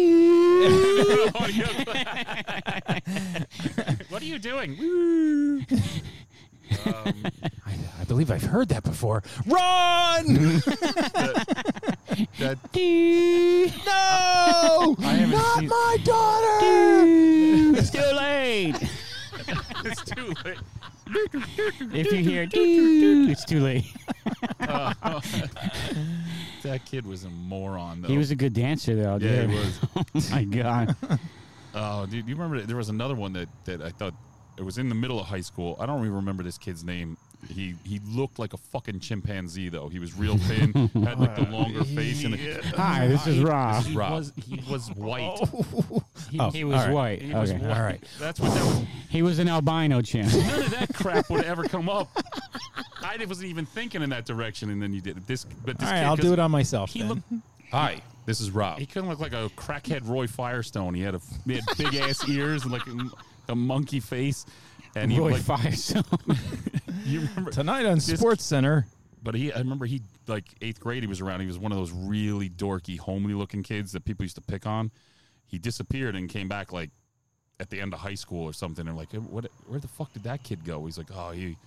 [4.10, 5.66] what are you doing?
[6.86, 7.24] um,
[7.66, 9.24] I, I believe I've heard that before.
[9.46, 10.26] Run!
[12.40, 12.58] that
[13.86, 14.96] no!
[15.00, 16.58] I haven't Not seen- my daughter!
[17.80, 18.76] it's too late.
[19.86, 20.58] it's too late.
[21.12, 23.86] If you hear doo, it's too late.
[26.62, 28.10] That kid was a moron, though.
[28.10, 29.14] He was a good dancer though.
[29.14, 29.50] Yeah, dude.
[29.50, 29.80] he was.
[29.96, 30.96] oh my god.
[31.74, 34.14] Oh, dude, you remember there was another one that that I thought
[34.58, 35.78] it was in the middle of high school.
[35.80, 37.18] I don't even remember this kid's name.
[37.48, 39.88] He he looked like a fucking chimpanzee though.
[39.90, 40.74] He was real thin,
[41.06, 42.36] had like the longer face, and
[42.76, 43.84] Hi, this is Rob.
[43.86, 45.02] he was he was oh.
[45.02, 45.40] white.
[46.30, 46.94] He, Oh, He was all right.
[46.94, 47.22] white.
[47.22, 47.60] he was okay.
[47.66, 47.78] white.
[47.78, 48.04] All right.
[48.20, 48.84] That's what that was.
[49.10, 50.32] He was an albino chimp.
[50.34, 52.10] None of that crap would ever come up.
[53.02, 55.26] I wasn't even thinking in that direction, and then you did it.
[55.28, 56.92] This, but this All right, kid, I'll 'cause do it on myself.
[56.92, 57.10] He then.
[57.10, 57.24] looked
[57.72, 58.80] Hi, this is Rob.
[58.80, 60.94] He kind of looked like a crackhead Roy Firestone.
[60.94, 64.46] He had a he had big ass ears and like a, a monkey face,
[64.96, 66.04] and he Roy like Firestone.
[67.06, 67.52] you remember.
[67.52, 68.88] Tonight on This- Sports Center.
[69.22, 71.04] But he, I remember he like eighth grade.
[71.04, 71.42] He was around.
[71.42, 74.66] He was one of those really dorky, homely looking kids that people used to pick
[74.66, 74.92] on.
[75.46, 76.90] He disappeared and came back like
[77.60, 78.88] at the end of high school or something.
[78.88, 79.48] And like, what?
[79.68, 80.86] Where the fuck did that kid go?
[80.86, 81.58] He's like, oh, he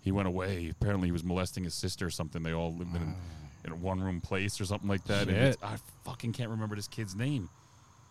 [0.00, 0.70] he went away.
[0.70, 2.42] Apparently, he was molesting his sister or something.
[2.42, 3.66] They all lived in ah.
[3.66, 5.28] in a one room place or something like that.
[5.62, 7.50] I fucking can't remember this kid's name.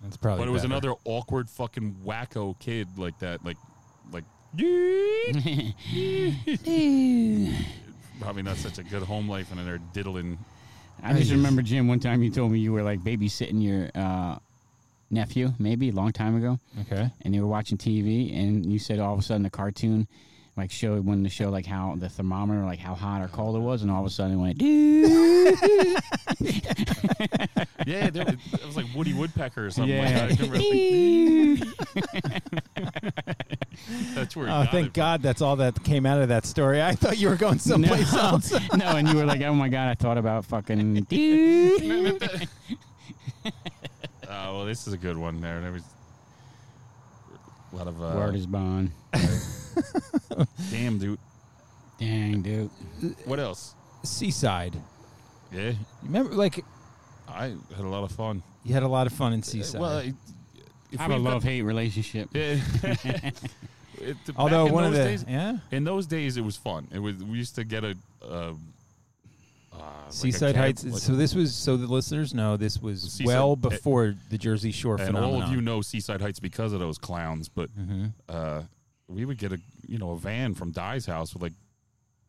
[0.04, 0.44] That's probably.
[0.44, 0.74] But it was better.
[0.74, 3.44] another awkward fucking wacko kid like that.
[3.44, 3.58] Like,
[4.12, 4.24] like
[8.20, 10.38] probably not such a good home life, and they're diddling.
[11.04, 11.88] I just remember Jim.
[11.88, 14.38] One time you told me you were like babysitting your uh,
[15.10, 17.10] nephew, maybe a long time ago, Okay.
[17.24, 20.08] and you were watching TV, and you said all of a sudden the cartoon
[20.62, 23.60] like showed when to show like how the thermometer, like how hot or cold it
[23.60, 24.58] was, and all of a sudden it went.
[24.60, 25.56] "Doo."
[27.88, 29.96] Yeah, there, it was like Woody Woodpecker or something.
[29.98, 30.04] Yeah.
[30.06, 30.32] Like that.
[30.32, 31.66] I can remember-
[34.14, 34.48] That's where.
[34.50, 34.94] Oh, thank it.
[34.94, 36.80] God that's all that came out of that story.
[36.82, 38.52] I thought you were going someplace no, else.
[38.76, 41.02] no, and you were like, "Oh my god!" I thought about fucking.
[41.10, 42.20] "Doo."
[43.46, 43.50] Oh
[44.30, 45.42] well, this is a good one.
[45.42, 45.84] There, there was
[47.74, 48.92] a lot of uh, Word is bond.
[50.72, 51.20] damn, dude.
[52.00, 52.70] Dang, dude.
[53.26, 53.76] What else?
[54.04, 54.76] Seaside.
[55.52, 56.64] Yeah, You remember, like,
[57.28, 57.46] I
[57.76, 58.42] had a lot of fun.
[58.64, 59.82] you had a lot of fun in Seaside.
[59.82, 60.16] Well, it-
[60.92, 62.30] if I have a love hate relationship.
[62.34, 62.58] Yeah.
[64.02, 66.58] It- back Although in one of those the days, yeah in those days it was
[66.58, 66.88] fun.
[66.92, 67.96] It was we used to get a.
[68.24, 68.54] Uh, uh,
[69.74, 70.84] like a Seaside cab- Heights.
[70.86, 74.72] like- so this was so the listeners know this was Seaside- well before the Jersey
[74.72, 75.36] Shore and phenomenon.
[75.36, 77.48] all of you know Seaside Heights because of those clowns.
[77.48, 78.64] But hmm uh,
[79.14, 81.54] we would get a you know a van from Dye's house with like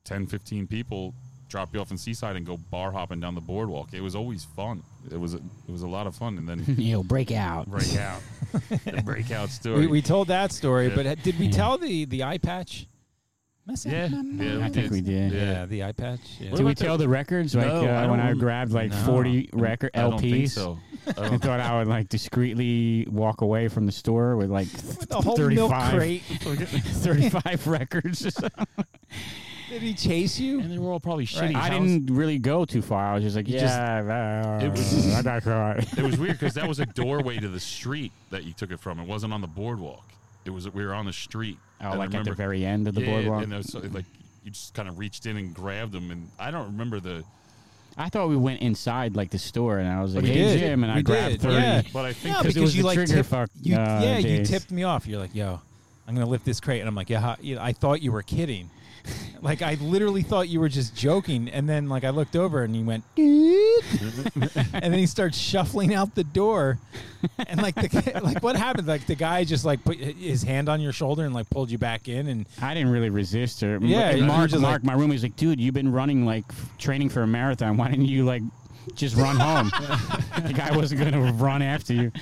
[0.04, 1.14] 10, 15 people,
[1.48, 3.92] drop you off in Seaside and go bar hopping down the boardwalk.
[3.92, 4.82] It was always fun.
[5.10, 6.38] It was a, it was a lot of fun.
[6.38, 7.68] And then you know, break out.
[7.68, 8.20] break out,
[8.52, 9.80] the breakout story.
[9.80, 10.94] We, we told that story, Yeah.
[10.96, 12.86] but uh, did we tell the the eye patch?
[13.64, 14.64] Mess yeah, yeah.
[14.64, 15.32] I think we did.
[15.32, 16.18] Yeah, the eye patch.
[16.40, 16.50] Yeah.
[16.50, 18.90] Did we about the- tell the records like No, I uh, when I grabbed like
[18.90, 18.96] No.
[19.06, 20.80] 40 record I don't think LPs so.
[21.16, 25.20] I and thought I would like discreetly walk away from the store with like the
[25.20, 26.22] whole milk crate.
[26.30, 28.22] 35 records.
[29.70, 30.61] Did he chase you?
[30.61, 31.50] and they were all probably Right.
[31.50, 31.55] shitty.
[31.55, 33.05] I house- didn't really go too far.
[33.12, 35.98] I was just like, You just- yeah, uh, it was- I got caught.
[35.98, 38.80] It was weird because that was a doorway to the street that you took it
[38.80, 39.00] from.
[39.00, 40.05] It wasn't on the boardwalk.
[40.44, 41.57] It was we were on the street.
[41.80, 43.42] Oh, And I like at the very end of the yeah, boardwalk.
[43.44, 44.05] And there was, like
[44.44, 47.24] you just kind of reached in and grabbed them, and I don't remember the.
[47.97, 50.59] I thought we went inside like the store, and I was like, We "Hey did.
[50.61, 51.55] Jim," and I We grabbed did, thirty.
[51.57, 51.82] yeah.
[51.93, 54.01] But I think No, 'Cause it was you the like trigger tipped, fuck, you, uh,
[54.03, 54.51] yeah, you days.
[54.51, 55.07] tipped me off.
[55.07, 55.61] You're like, yo,
[56.09, 58.12] I'm gonna lift this crate, and I'm like, yeah, how- you know, I thought you
[58.12, 58.70] were kidding.
[59.42, 62.74] like I literally thought you were just joking, and then like I looked over and
[62.76, 66.78] you went, and then he starts shuffling out the door.
[67.46, 68.86] And like the like what happened?
[68.88, 71.78] Like the guy just like put his hand on your shoulder and like pulled you
[71.78, 73.78] back in and I didn't really resist her.
[73.80, 76.44] Yeah, And Mark, Mark, like- my roomie's like, dude, you've been running like
[76.78, 77.76] training for a marathon.
[77.76, 78.42] Why didn't you like
[78.94, 79.68] just run home?
[80.46, 82.12] the guy wasn't going to run after you.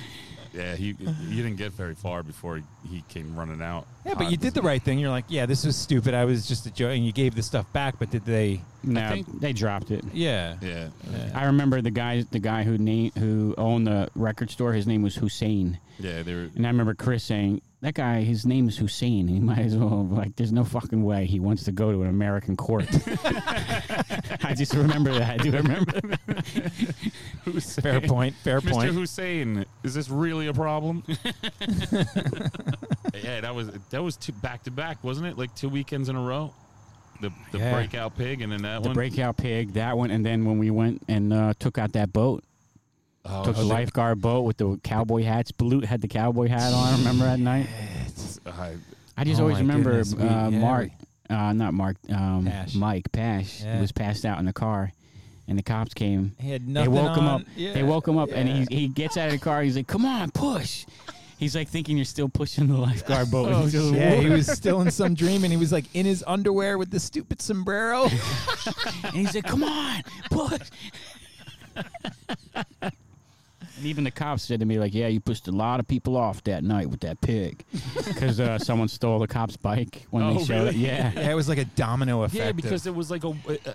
[0.53, 0.93] Yeah, he
[1.29, 3.87] he didn't get very far before he, he came running out.
[4.05, 4.97] Yeah, but you did the right thing.
[4.97, 6.13] You're like, yeah, this was stupid.
[6.15, 7.95] I was just a joke, and you gave the stuff back.
[7.99, 8.61] But did they?
[8.83, 10.03] No, think- they dropped it.
[10.11, 10.55] Yeah.
[10.61, 10.87] Yeah.
[11.35, 14.73] I remember the guy, the guy who name, who owned the record store.
[14.73, 16.49] His name was Hussein, Yeah, they were.
[16.55, 19.27] and I remember Chris saying, "That guy, his name is Hussein.
[19.27, 20.35] He might as well like.
[20.35, 22.87] There's no fucking way he wants to go to an American court."
[24.43, 25.29] I just remember that.
[25.29, 25.99] I do remember.
[27.45, 27.83] Hussein.
[27.83, 28.35] Fair point.
[28.43, 28.71] Fair Mr.
[28.71, 28.93] point.
[28.93, 31.03] Hussein, is this really a problem?
[33.23, 35.37] yeah, that was that was two back to back, wasn't it?
[35.37, 36.53] Like two weekends in a row.
[37.21, 37.73] The the Yeah.
[37.73, 38.89] breakout pig and then that the one.
[38.89, 42.11] The breakout pig, that one, and then when we went and uh, took out that
[42.11, 42.43] boat,
[43.23, 45.51] Oh, took the lifeguard boat with the cowboy hats.
[45.51, 46.97] Balut had the cowboy hat on.
[46.99, 47.67] Remember that night?
[48.47, 48.75] I-
[49.17, 50.89] I just Oh always remember goodness, we- uh, yeah, Mark,
[51.29, 52.73] uh, not Mark, um, Pash.
[52.73, 53.79] Mike Pash Yeah.
[53.79, 54.91] was passed out in the car,
[55.47, 56.31] and the cops came.
[56.39, 57.41] He had They nothing woke him up.
[57.55, 57.73] Yeah.
[57.73, 59.61] They woke him up, and he he gets out of the car.
[59.61, 60.85] He's like, "Come on, push."
[61.41, 63.49] He's like thinking you're still pushing the lifeguard boat.
[63.51, 66.77] Oh, yeah, he was still in some dream, and he was like in his underwear
[66.77, 68.03] with the stupid sombrero.
[69.05, 70.69] and he's like, "Come on, push."
[72.83, 72.93] and
[73.83, 76.43] even the cops said to me, like, "Yeah, you pushed a lot of people off
[76.43, 77.63] that night with that pig,
[78.05, 81.35] because uh, someone stole the cop's bike when Oh, they showed it." Yeah, yeah, it
[81.35, 82.35] was like a domino effect.
[82.35, 83.29] yeah, of- because it was like a.
[83.29, 83.73] a, a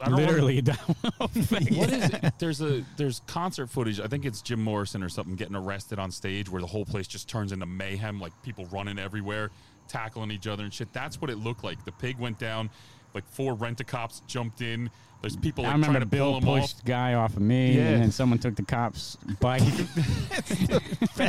[0.00, 0.58] I don't literally.
[1.20, 2.34] a Remember, what is it?
[2.38, 4.00] There's a there's concert footage.
[4.00, 7.06] I think it's Jim Morrison or something getting arrested on stage where the whole place
[7.06, 9.50] just turns into mayhem, like people running everywhere,
[9.88, 10.92] tackling each other and shit.
[10.92, 11.84] That's what it looked like.
[11.84, 12.70] The pig went down,
[13.14, 14.90] like four rent a cops jumped in.
[15.20, 16.60] There's people I remember trying to pull Bill him off.
[16.62, 17.82] pushed the guy off of me, Yeah.
[17.90, 19.62] and then someone took the cop's bike.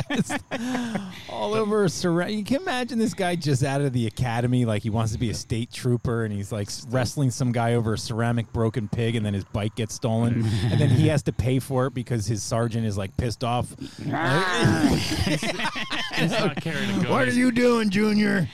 [1.28, 2.32] all over surround.
[2.32, 5.30] You can imagine this guy just out of the academy, like he wants to be
[5.30, 9.24] a state trooper, and he's like wrestling some guy over a ceramic broken pig, and
[9.24, 12.42] then his bike gets stolen, and then he has to pay for it because his
[12.42, 13.72] sergeant is like pissed off.
[14.12, 14.96] Ah.
[16.14, 17.12] He's not carrying a gun.
[17.12, 18.48] what are you doing, Junior?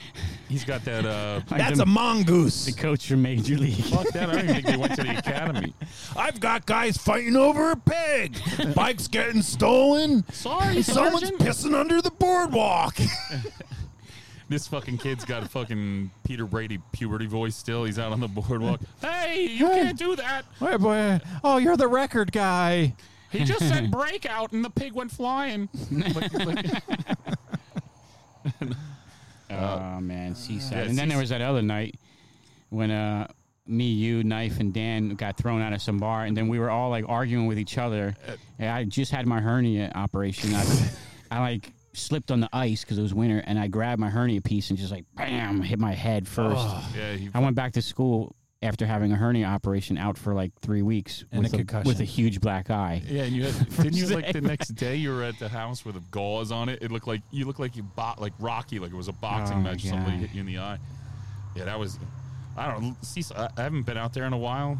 [0.51, 1.05] He's got that.
[1.05, 2.65] uh Like That's the, a mongoose.
[2.65, 3.75] the coach from Major League.
[3.85, 4.29] Fuck that!
[4.29, 5.73] I don't even think they went to the academy.
[6.15, 8.37] I've got guys fighting over a pig.
[8.75, 10.25] Bike's getting stolen.
[10.31, 12.97] Sorry, Someone's pissing under the boardwalk.
[14.49, 17.85] This fucking kid's got a fucking Peter Brady puberty voice still.
[17.85, 18.81] He's out on the boardwalk.
[18.99, 19.83] hey, you Hey.
[19.83, 20.43] can't do that.
[20.59, 21.21] Wait, boy.
[21.41, 22.93] Oh, you're the record guy.
[23.29, 25.69] He just said breakout and the pig went flying.
[25.89, 26.81] Like- like-
[29.51, 30.71] Oh man, Seaside.
[30.77, 31.95] yeah, and then there was that other night
[32.69, 33.27] when uh
[33.67, 36.69] me, you, Knife, and Dan got thrown out of some bar, and then we were
[36.69, 38.15] all like arguing with each other.
[38.59, 40.53] And I just had my hernia operation.
[40.53, 40.65] I,
[41.29, 44.41] I like slipped on the ice because it was winter, and I grabbed my hernia
[44.41, 46.67] piece and just like bam, hit my head first.
[46.95, 50.51] yeah, he, I went back to school after having a hernia operation out for like
[50.61, 51.87] three weeks And with a concussion.
[51.87, 53.01] with a huge black eye.
[53.07, 55.83] yeah, and you had, didn't you like the next day you were at the house
[55.83, 56.79] with a gauze on it?
[56.81, 59.57] It looked like you looked like you bought like Rocky, like it was a boxing
[59.57, 59.83] Oh, match.
[59.83, 60.77] Somebody hit you in the eye.
[61.55, 61.97] Yeah, that was.
[62.55, 62.95] I don't.
[63.03, 64.77] See, I haven't been out there in a while.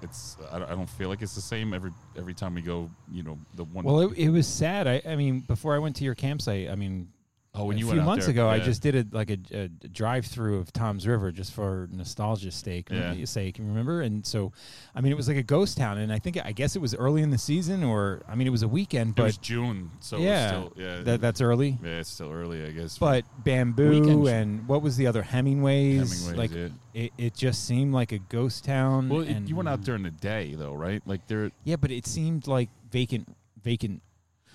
[0.00, 2.90] It's I don't, I don't feel like it's the same every every time we go.
[3.12, 3.84] You know the one.
[3.84, 4.88] Well, it, it was sad.
[4.88, 7.08] I, I mean, before I went to your campsite, I mean,
[7.54, 9.38] oh, when a you few went months there, ago, I just did a like a,
[9.52, 12.88] a drive through of Toms River just for nostalgia's sake.
[12.90, 13.14] Yeah.
[13.24, 14.02] sake, remember?
[14.02, 14.52] And so,
[14.94, 16.94] I mean, it was like a ghost town, and I think I guess it was
[16.94, 19.90] early in the season, or I mean, it was a weekend, It but was June,
[20.00, 21.78] so yeah, it still, yeah, that that's early.
[21.82, 22.98] yeah, it's still early, I guess.
[22.98, 26.10] But bamboo Weekend and what was the other Hemingway's?
[26.26, 26.68] Hemingway's, like yeah.
[26.94, 29.08] it, it just seemed like a ghost town.
[29.08, 31.02] well, and you went out during the day though, right?
[31.06, 33.28] Like there, yeah, but it seemed like vacant,
[33.62, 34.00] vacant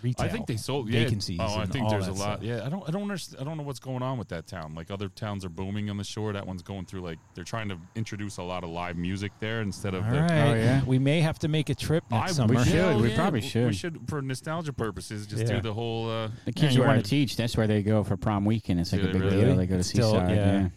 [0.02, 0.26] retail.
[0.26, 1.04] I think they sold yeah.
[1.04, 1.40] vacancies.
[1.42, 2.40] Oh, I think there's a lot.
[2.40, 2.42] stuff.
[2.44, 3.42] Yeah, I don't, I don't understand.
[3.42, 4.76] I don't know what's going on with that town.
[4.76, 6.34] Like other towns are booming on the shore.
[6.34, 9.62] That one's going through like they're trying to introduce a lot of live music there
[9.62, 10.20] instead of All the.
[10.22, 10.84] right, Oh, yeah?
[10.86, 12.54] we may have to make a trip next I- summer.
[12.56, 12.74] we should.
[12.74, 13.76] Hell We yeah, probably We should.
[13.76, 15.56] should, for nostalgia purposes, just Yeah.
[15.56, 16.10] do the whole.
[16.10, 18.80] Uh, The kids you you want wanna- teach, that's where they go for prom weekend.
[18.80, 19.42] It's like a big really?
[19.46, 19.56] deal.
[19.56, 20.30] They go to It's still- Seaside.
[20.36, 20.60] yeah.
[20.62, 20.70] yeah.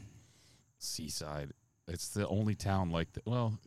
[0.79, 1.51] Seaside.
[1.89, 3.27] It's the only town like that.
[3.27, 3.59] Well,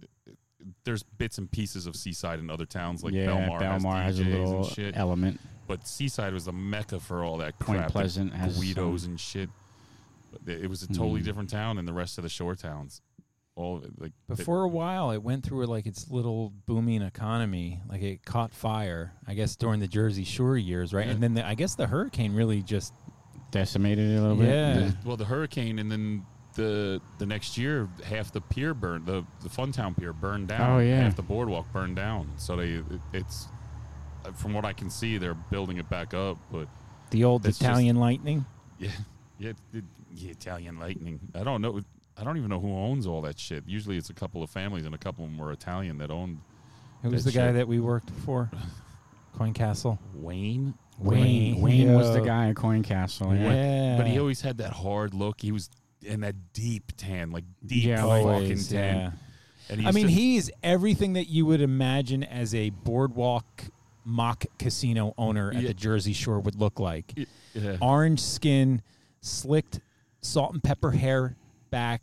[0.83, 4.27] there's bits and pieces of Seaside in other towns like yeah, Belmar, Belmar has, has,
[4.27, 4.95] a little shit.
[4.97, 5.39] element.
[5.67, 7.91] But Seaside was the mecca for all that Point crap.
[7.91, 9.49] Pleasant has Guidos some- and shit.
[10.31, 11.25] But it was a totally Mm.
[11.25, 13.01] different town than the rest of the shore towns.
[13.55, 16.49] All of it, like But the- for a while, it went through like its little
[16.65, 17.81] booming economy.
[17.87, 21.05] Like it caught fire, I guess, during the Jersey Shore years, right?
[21.05, 21.13] Yeah.
[21.13, 22.93] And then the, I guess the hurricane really just
[23.51, 24.47] Decimated it a little bit.
[24.47, 24.91] Yeah.
[25.05, 29.05] well, the hurricane, and then the the next year, half the pier burned.
[29.05, 30.77] The the Funtown pier burned down.
[30.77, 31.01] Oh, yeah.
[31.01, 32.31] half the boardwalk burned down.
[32.37, 33.47] So they it, it's
[34.35, 36.37] from what I can see, they're building it back up.
[36.51, 36.67] But
[37.11, 38.45] The old It's just- Italian lightning.
[38.79, 38.91] yeah,
[39.37, 39.83] yeah, it,
[40.15, 41.19] yeah, Italian lightning.
[41.35, 41.81] I don't know.
[42.17, 43.63] I don't even know who owns all that shit.
[43.67, 46.39] Usually, it's a couple of families, and a couple of them were Italian that owned
[47.01, 48.49] Who was That the guy that we worked for?
[49.37, 49.97] Coin Castle.
[50.13, 50.75] Wayne.
[50.99, 53.35] Wayne, Wayne was the guy at Coin Castle.
[53.35, 53.51] Yeah.
[53.51, 53.97] Yeah.
[53.97, 55.41] But he always had that hard look.
[55.41, 55.69] He was
[56.05, 58.95] in that deep tan, like deep Yeah, fucking Always, tan.
[58.95, 59.11] yeah.
[59.69, 63.63] And he I mean, to- he's everything that you would imagine as a boardwalk
[64.05, 65.67] mock casino owner at Yeah.
[65.69, 67.13] the Jersey Shore would look like.
[67.53, 67.77] yeah.
[67.81, 68.81] Orange skin,
[69.21, 69.79] slicked
[70.21, 71.37] salt and pepper hair
[71.69, 72.01] back,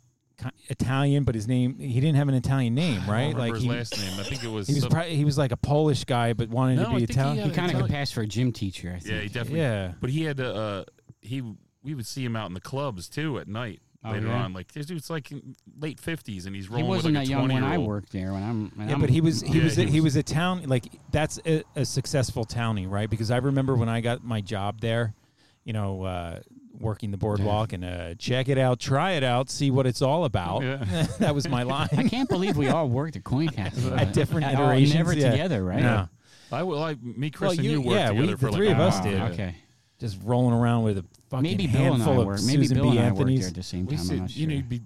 [0.69, 3.19] Italian, but his name he didn't have an Italian name, I don't right?
[3.27, 4.19] remember Like his he, last name.
[4.19, 4.67] I think it was.
[4.67, 6.97] he was some- probably, he was like a Polish guy, but wanted No, to be
[7.05, 7.37] think he Italian.
[7.37, 8.91] He had- kind of could pass for a gym teacher.
[8.95, 9.13] I think.
[9.13, 9.59] yeah, he definitely.
[9.59, 9.93] Yeah.
[10.01, 10.83] But he had uh, uh
[11.21, 11.43] he
[11.83, 14.43] we would see him out in the clubs too at night Oh, later yeah?
[14.43, 14.53] on.
[14.53, 15.31] Like this dude's like
[15.79, 16.85] late fifties and he's rolling.
[16.85, 18.33] He rolling wasn't with like that a young when I worked there.
[18.33, 20.15] When I'm, when Yeah, I'm but he was he Yeah, was a, he he was-
[20.15, 23.09] was a town like that's a, a successful townie, right?
[23.09, 25.13] Because I remember when I got my job there,
[25.63, 26.39] you know, uh,
[26.79, 30.25] working the boardwalk and uh, check it out, try it out, see what it's all
[30.25, 30.63] about.
[30.63, 30.77] Yeah.
[31.19, 31.89] that was my line.
[31.95, 35.29] I can't believe we all worked at Coin Castle At different all- iterations, never yeah.
[35.29, 35.79] together, right?
[35.83, 36.09] No.
[36.51, 36.83] I will.
[36.83, 38.79] I me, Chris, Well, and you- you, worked yeah, we- together the like three of
[38.79, 39.03] us while.
[39.03, 39.13] did.
[39.13, 39.27] Yeah.
[39.29, 39.55] Okay.
[40.01, 42.39] Just rolling around with a fucking Maybe Bill and I handful worked.
[42.41, 42.97] of Maybe Susan Bill B.
[42.97, 43.47] and I worked there Anthony's.
[43.47, 44.09] at the same We time.
[44.11, 44.57] I'm not you know, sure.
[44.57, 44.81] you'd be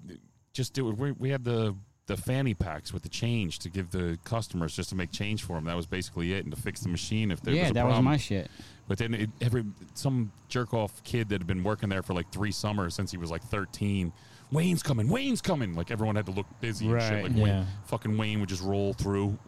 [0.54, 0.98] just do it.
[0.98, 1.76] We, we had the
[2.08, 5.56] the fanny packs with the change to give the customers just to make change for
[5.56, 5.64] them.
[5.66, 7.82] That was basically it, and to fix the machine if there yeah, was a that
[7.82, 8.06] problem.
[8.06, 8.52] was my shit.
[8.88, 9.64] But then it, every
[9.96, 13.18] some jerk off kid that had been working there for like three summers since he
[13.18, 14.14] was like thirteen.
[14.52, 15.10] Wayne's coming.
[15.10, 15.74] Wayne's coming.
[15.74, 17.24] Like everyone had to look busy and shit.
[17.24, 17.44] Like Yeah.
[17.44, 19.40] Wayne, fucking Wayne would just roll through,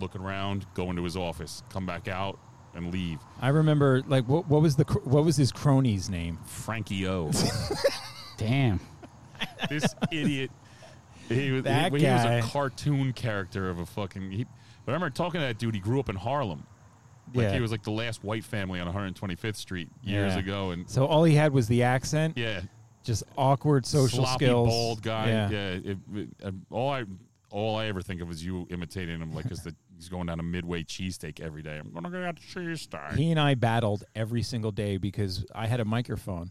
[0.00, 2.38] looking around, go into his office, come back out,
[2.74, 3.18] and leave.
[3.40, 6.38] I remember like what what was the cr- what was his crony's name?
[6.46, 7.30] Frankie O.
[8.36, 8.80] Damn.
[9.68, 10.50] this idiot.
[11.28, 14.30] He was, That he, he was a cartoon character of a fucking.
[14.32, 14.44] He,
[14.84, 15.74] but I remember talking to that dude.
[15.74, 16.64] He grew up in Harlem.
[17.34, 17.54] Like Yeah.
[17.54, 20.38] he was like the last white family on 125th Street years Yeah.
[20.40, 22.60] ago, and So all he had was the accent, yeah,
[23.04, 24.68] just awkward social sloppy, skills.
[24.68, 25.28] bald guy.
[25.28, 25.50] Yeah.
[25.50, 27.04] Yeah, it, it, uh, all I
[27.50, 29.62] all I ever think of is you imitating him, like because
[30.02, 31.78] he's going down a Midway cheesesteak every day.
[31.78, 33.14] I'm gonna get a cheesesteak.
[33.14, 36.50] He and I battled every single day because I had a microphone.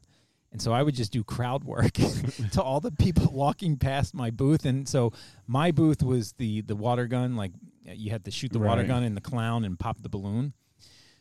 [0.53, 1.93] And so I would just do crowd work
[2.51, 4.65] to all the people walking past my booth.
[4.65, 5.13] And so
[5.47, 7.51] my booth was the the water gun, like
[7.85, 10.53] you had to shoot the water gun in the clown and pop the balloon.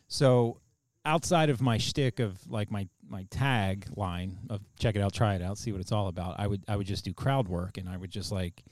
[0.07, 0.59] So
[1.05, 5.35] outside of my shtick of like my my tag line of check it out, try
[5.35, 7.77] it out, see what it's all about, I would I would just do crowd work
[7.77, 8.63] and I would just like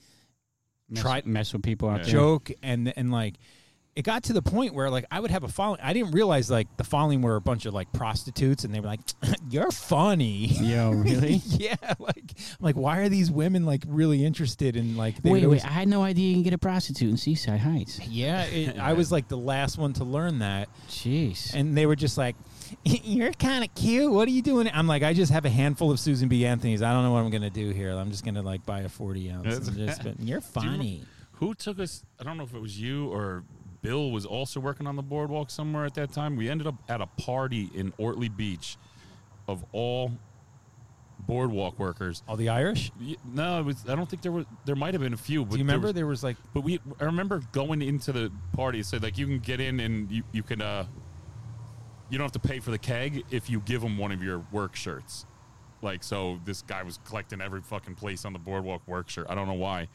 [0.89, 2.03] Mess, Try- mess with people out Yeah.
[2.03, 2.11] there.
[2.13, 3.35] joke and and like
[3.95, 5.81] it got to the point where like I would have a following.
[5.81, 8.87] I didn't realize like the following were a bunch of like prostitutes, and they were
[8.87, 9.01] like,
[9.49, 11.41] "You're funny." Yo, really?
[11.45, 15.21] yeah, like I'm like, why are these women like really interested in like?
[15.21, 15.69] they wait, would always- wait.
[15.69, 17.99] I had no idea you can get a prostitute in Seaside Heights.
[18.07, 21.53] Yeah, it, I was like the last one to learn that, Jeez.
[21.53, 22.35] and they were just like,
[22.85, 24.11] "You're kind of cute.
[24.11, 26.45] What are you doing?" I'm like, I just have a handful of Susan B.
[26.45, 26.81] Anthony's.
[26.81, 27.91] I don't know what I'm gonna do here.
[27.91, 29.67] I'm just gonna like buy a 40 ounce.
[29.67, 31.03] And just, but you're you funny.
[31.33, 32.03] Who took us?
[32.19, 33.43] I don't know if it was you or
[33.81, 36.35] Bill was also working on the boardwalk somewhere at that time.
[36.35, 38.77] We ended up at a party in Ortley Beach
[39.47, 40.11] of all
[41.19, 42.23] boardwalk workers.
[42.27, 42.91] All the Irish.
[43.33, 43.83] No, it was.
[43.87, 44.45] I don't think there was.
[44.65, 45.45] There might have been a few.
[45.45, 48.11] But Do you there remember was- there was like But we, I remember going into
[48.11, 48.83] the party.
[48.83, 50.85] So like you can get in and you, you can, uh,
[52.09, 54.39] you don't have to pay for the keg if you give them one of your
[54.51, 55.25] work shirts.
[55.81, 59.27] Like so, this guy was collecting every fucking place on the boardwalk work shirt.
[59.29, 59.87] I don't know why,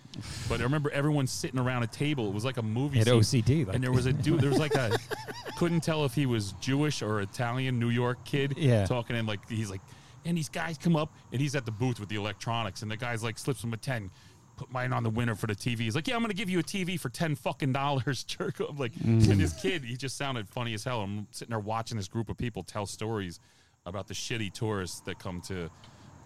[0.48, 2.28] but I remember everyone sitting around a table.
[2.28, 2.98] It was like a movie.
[2.98, 3.42] Had scene.
[3.42, 4.40] OCD, like- and there was a dude.
[4.40, 4.96] There was like a
[5.58, 8.54] couldn't tell if he was Jewish or Italian, New York kid.
[8.56, 8.86] Yeah.
[8.86, 9.82] talking and like he's like,
[10.24, 12.96] and these guys come up and he's at the booth with the electronics, and the
[12.96, 14.10] guy's like slips him a ten.
[14.56, 15.80] Put mine on the winner for the TV.
[15.80, 18.24] He's like, yeah, I'm gonna give you a TV for ten fucking dollars.
[18.28, 18.78] Jerk off.
[18.78, 19.36] Like, and mm.
[19.36, 21.02] this kid, he just sounded funny as hell.
[21.02, 23.40] I'm sitting there watching this group of people tell stories
[23.86, 25.70] about the shitty tourists that come to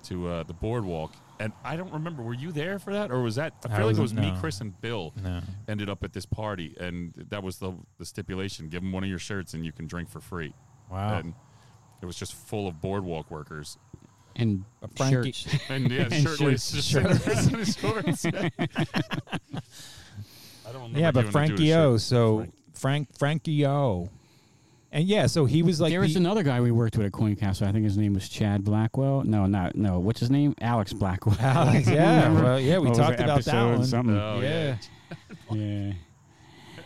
[0.04, 1.12] to uh, the boardwalk.
[1.40, 2.22] And I don't remember.
[2.22, 3.52] Were you there for that, or was that?
[3.68, 4.40] I I feel like it was wasn't- me.
[4.40, 5.40] Chris, and Bill No.
[5.68, 9.10] ended up at this party, and that was the the stipulation: give them one of
[9.10, 10.52] your shirts, and you can drink for free.
[10.90, 11.18] Wow.
[11.18, 11.34] And
[12.00, 13.76] it was just full of boardwalk workers,
[14.36, 14.64] and
[14.96, 15.62] Frankie- shirts.
[15.70, 18.24] and yeah, And shirtless, shirts, just sitting around in his shorts.
[20.66, 21.94] I don't remember Yeah, but giving a dude a Frankie O.
[21.94, 22.00] shirt.
[22.02, 24.08] So Frank Frankie O.
[24.90, 27.12] And yeah, so he was like there was the- another guy we worked with at
[27.12, 27.68] Coin Castle.
[27.68, 29.22] I think his name was Chad Blackwell.
[29.22, 29.98] No, not no.
[29.98, 30.54] What's his name?
[30.60, 31.36] Alex Blackwell.
[31.40, 31.88] Alex.
[31.88, 33.84] Yeah, well, yeah, we Over talked about that one.
[33.84, 34.16] Something.
[34.16, 34.76] Oh, yeah.
[35.50, 35.56] yeah.
[35.56, 35.92] yeah.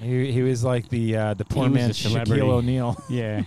[0.00, 1.90] He, he was like the uh, the poor was man.
[1.90, 3.00] Shaquille O'Neal.
[3.08, 3.42] Yeah.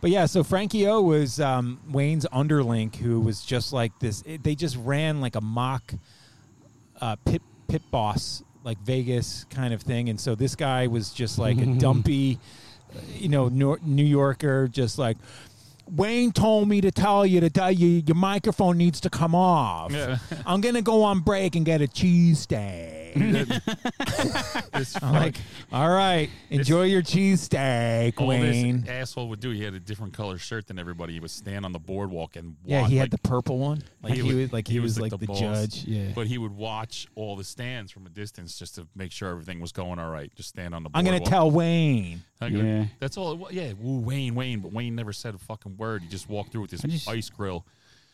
[0.00, 4.22] But yeah, so Frankie O was um, Wayne's underlink, who was just like this.
[4.26, 5.92] It, they just ran like a mock
[7.00, 10.08] uh, pit pit boss, like Vegas kind of thing.
[10.08, 12.38] And so this guy was just like a dumpy,
[13.14, 15.16] you know, New Yorker, just like.
[15.88, 19.92] Wayne told me to tell you to tell you your microphone needs to come off.
[19.92, 20.18] Yeah.
[20.44, 22.95] I'm gonna go on break and get a cheese cheesesteak.
[24.72, 25.36] This I'm like,
[25.72, 28.82] all right, enjoy your cheesesteak, all Wayne.
[28.82, 29.50] this asshole would do.
[29.50, 31.14] He had a different color shirt than everybody.
[31.14, 33.82] He would stand on the boardwalk and Yeah, walk, he like, had the purple one.
[34.02, 35.38] Like he, would- was like he, was, like the, boss.
[35.40, 35.84] judge.
[35.84, 36.08] Yeah.
[36.14, 39.60] But he would watch all the stands from a distance just to make sure everything
[39.60, 40.34] was going all right.
[40.34, 40.90] Just stand on the.
[40.94, 42.22] I'm gonna tell Wayne.
[42.40, 42.84] I'm gonna- Yeah.
[43.00, 43.32] That's all.
[43.32, 46.02] It, wa- yeah, woo, Wayne, Wayne, but Wayne never said a fucking word.
[46.02, 47.64] He just walked through with this just- ice grill.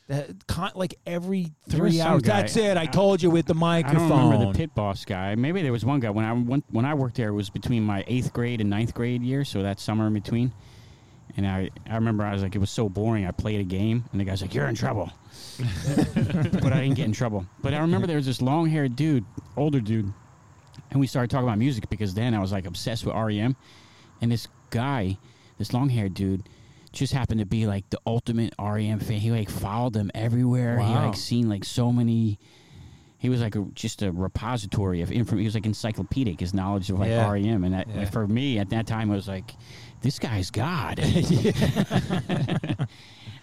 [0.08, 2.22] That con- like every three hours.
[2.22, 2.76] guy- That's it.
[2.76, 4.08] I told you with the I microphone.
[4.08, 5.34] don't remember the pit boss guy.
[5.36, 7.28] Maybe there was one guy when I went when I worked there.
[7.28, 10.52] It was between my eighth grade and ninth grade year, so that summer in between.
[11.36, 13.24] And I, I remember I was like, it was so boring.
[13.26, 15.10] I played a game, and the guy's like, "You're in trouble,"
[15.86, 17.46] but I didn't get in trouble.
[17.62, 19.24] But I remember there was this long-haired dude,
[19.56, 20.12] older dude,
[20.90, 23.56] and we started talking about music because then I was like obsessed with REM,
[24.20, 25.16] and this guy,
[25.58, 26.48] this long-haired dude,
[26.92, 29.18] just happened to be like the ultimate REM fan.
[29.18, 30.78] He like followed them everywhere.
[30.78, 32.38] He like seen like so many.
[33.18, 35.38] He was like a, just a repository of information.
[35.40, 36.40] He was like encyclopedic.
[36.40, 37.30] His knowledge of like Yeah.
[37.30, 38.04] REM, and that Yeah.
[38.06, 39.52] for me at that time it was like,
[40.00, 40.96] this guy's God.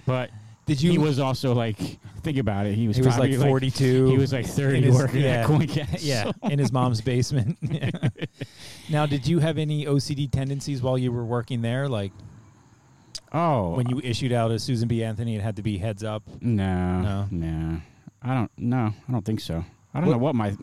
[0.06, 0.30] but
[0.66, 0.92] Did you?
[0.92, 1.78] he was also like,
[2.24, 2.76] think about it.
[2.76, 4.08] He was he was like 42.
[4.08, 5.42] He was like thirty his- working yeah.
[5.42, 6.00] at Coincast.
[6.02, 7.58] yeah, in his mom's basement.
[8.92, 11.88] Now, did you have any OCD tendencies while you were working there?
[11.88, 12.12] Like
[13.32, 15.04] Oh, when you issued out a Susan B.
[15.04, 16.24] Anthony, it had to be heads up.
[16.42, 17.28] No, No?
[17.32, 17.82] no,
[18.24, 18.52] I don't.
[18.58, 19.64] No, I don't think so.
[19.94, 20.56] I don't What- know what my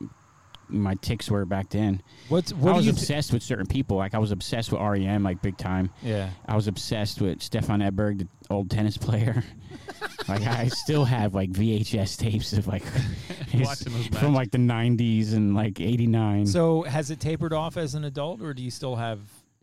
[0.68, 2.02] my ticks were back then.
[2.28, 3.96] What's I what do was obsessed with certain people.
[3.96, 5.90] Like I was obsessed with REM, like big time.
[6.02, 6.30] yeah.
[6.48, 9.44] I was obsessed with Stefan Edberg, the old tennis player.
[10.28, 12.82] like I still have like VHS tapes of like
[14.12, 16.46] from like the '90s and like '89.
[16.46, 19.20] So has it tapered off as an adult, or do you still have?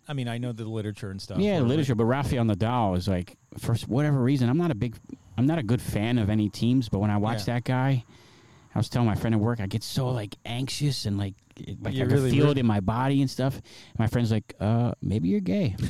[0.07, 1.39] I mean, I know the literature and stuff.
[1.39, 1.95] yeah, literature.
[1.95, 4.95] But Rafael Nadal is like, for whatever reason, I'm not a big,
[5.37, 6.89] I'm not a good fan of any teams.
[6.89, 7.55] But when I watch Yeah.
[7.55, 8.03] that guy,
[8.75, 11.35] I was telling my friend at work, I get so like anxious and like,
[11.81, 13.61] like You I really can feel re- it in my body and stuff.
[13.99, 15.75] My friend's like, uh, maybe you're gay.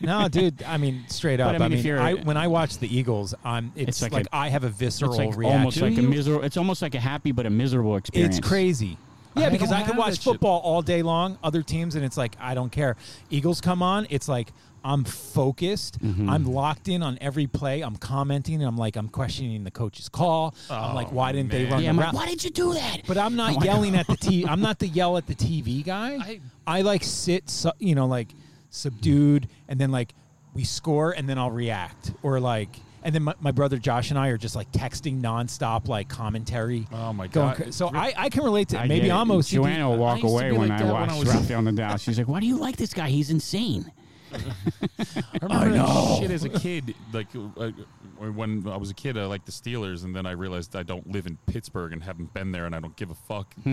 [0.00, 0.64] No, dude.
[0.64, 1.52] I mean, straight up.
[1.54, 3.70] But, I mean, if you're- I, when I watch the Eagles, I'm.
[3.76, 5.58] It's, It's like like, a- I have a visceral it's like reaction.
[5.60, 6.44] almost like a miserable.
[6.44, 8.38] It's almost like a happy but a miserable experience.
[8.38, 8.98] It's crazy.
[9.34, 10.24] Yeah, I because I can watch shit.
[10.24, 12.96] football all day long, other teams, and it's like I don't care.
[13.30, 14.52] Eagles come on, it's like
[14.84, 16.00] I'm focused.
[16.02, 16.28] Mhm.
[16.28, 17.82] I'm locked in on every play.
[17.82, 20.54] I'm commenting, and I'm like I'm questioning the coach's call.
[20.68, 23.02] I'm like, Oh, why didn't they run Yeah, like, why did you do that?
[23.06, 24.44] But I'm not I'm yelling at the T.
[24.46, 26.16] I'm not the yell at the TV guy.
[26.16, 28.28] I- I like sit, su- you know, like
[28.70, 30.14] subdued, and then like
[30.54, 32.68] we score, and then I'll react, or like,
[33.02, 36.86] and then my, my brother Josh and I are just like texting nonstop, like commentary.
[36.92, 37.56] Oh my god!
[37.56, 39.14] cra- so I, I can relate to I maybe get it.
[39.14, 39.50] I'm OCD.
[39.54, 42.00] Joanna will walk away when like I that when watch I was- Rafael Nadal.
[42.00, 43.08] She's like, "Why do you like this guy?
[43.08, 43.90] He's insane."
[44.32, 46.94] I remember that shit as a kid.
[47.12, 47.70] Like uh,
[48.18, 51.06] when I was a kid, I liked the Steelers, and then I realized I don't
[51.10, 53.54] live in Pittsburgh and haven't been there, and I don't give a fuck.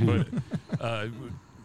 [0.00, 0.26] but
[0.80, 1.06] uh,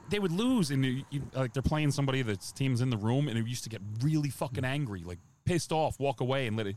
[0.09, 3.27] they would lose, and you, you, like they're playing somebody that's team's in the room,
[3.27, 6.67] and it used to get really fucking angry, like pissed off, walk away, and let
[6.67, 6.75] it.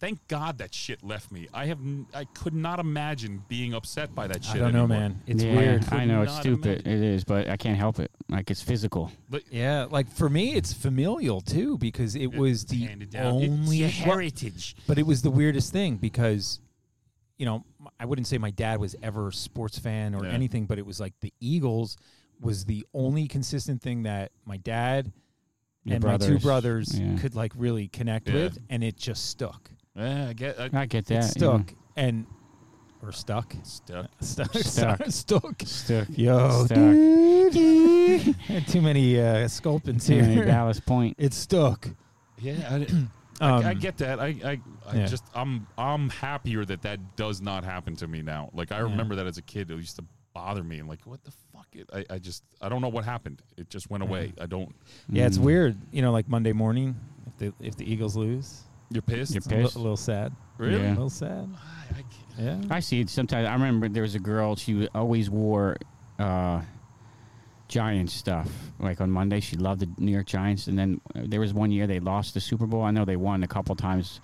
[0.00, 1.48] Thank God that shit left me.
[1.54, 4.56] I have n- I could not imagine being upset by that shit.
[4.56, 4.98] I don't know, anymore.
[4.98, 5.22] man.
[5.26, 5.92] It's yeah, weird.
[5.92, 6.82] I know it's not stupid.
[6.86, 7.02] imagine.
[7.04, 8.10] It is, but I can't help it.
[8.28, 9.12] Like it's physical.
[9.30, 13.40] But Yeah, like for me, it's familial too because it was the handed down.
[13.42, 14.76] It's only your well, heritage.
[14.86, 16.60] But it was the weirdest thing because,
[17.38, 17.64] you know,
[17.98, 20.32] I wouldn't say my dad was ever a sports fan or Yeah.
[20.32, 21.96] anything, but it was like the Eagles
[22.40, 25.12] was the only consistent thing that my dad
[25.84, 26.42] Your and my two brothers.
[26.42, 27.16] brothers Yeah.
[27.20, 28.34] could like really connect Yeah.
[28.34, 29.70] with, and it just stuck.
[29.96, 30.60] Yeah, I get.
[30.60, 31.24] I, I get It that.
[31.24, 32.26] stuck and
[33.02, 33.54] or stuck.
[33.62, 34.10] stuck.
[34.20, 34.52] Stuck.
[34.54, 35.02] Stuck.
[35.08, 35.62] Stuck.
[35.64, 36.08] Stuck.
[36.10, 36.76] Yo, Stuck.
[36.76, 38.66] dude.
[38.68, 40.42] Too many uh, sculpins Too many.
[40.42, 41.14] Ballast Point.
[41.18, 41.88] It's stuck.
[42.40, 44.20] Yeah, I, Um, I, I get that.
[44.20, 45.06] I, I, I Yeah.
[45.06, 48.50] just, I'm, I'm happier that that does not happen to me now.
[48.52, 50.78] Like I remember that as a kid, it used to bother me.
[50.78, 51.66] and like, what the fuck?
[51.72, 53.42] It, I, I just, I don't know what happened.
[53.56, 54.32] It just went away.
[54.40, 54.74] I don't.
[55.10, 55.42] Yeah, it's Mm.
[55.42, 55.76] weird.
[55.92, 58.62] You know, like Monday morning, if the if the Eagles lose,
[58.94, 59.34] You're pissed.
[59.34, 59.76] You're a li- pissed.
[59.76, 60.32] a little sad.
[60.56, 60.76] Really?
[60.76, 60.88] A Yeah.
[60.90, 61.48] little sad.
[61.54, 61.94] I, I
[62.38, 62.74] can't- Yeah.
[62.76, 63.46] I see it sometimes.
[63.46, 64.56] I remember there was a girl.
[64.56, 65.76] She always wore
[66.18, 66.62] uh,
[67.68, 68.48] Giants stuff.
[68.78, 70.68] Like on Monday, she loved the New York Giants.
[70.68, 72.82] And then uh, there was one year they lost the Super Bowl.
[72.82, 74.20] I know they won a couple times,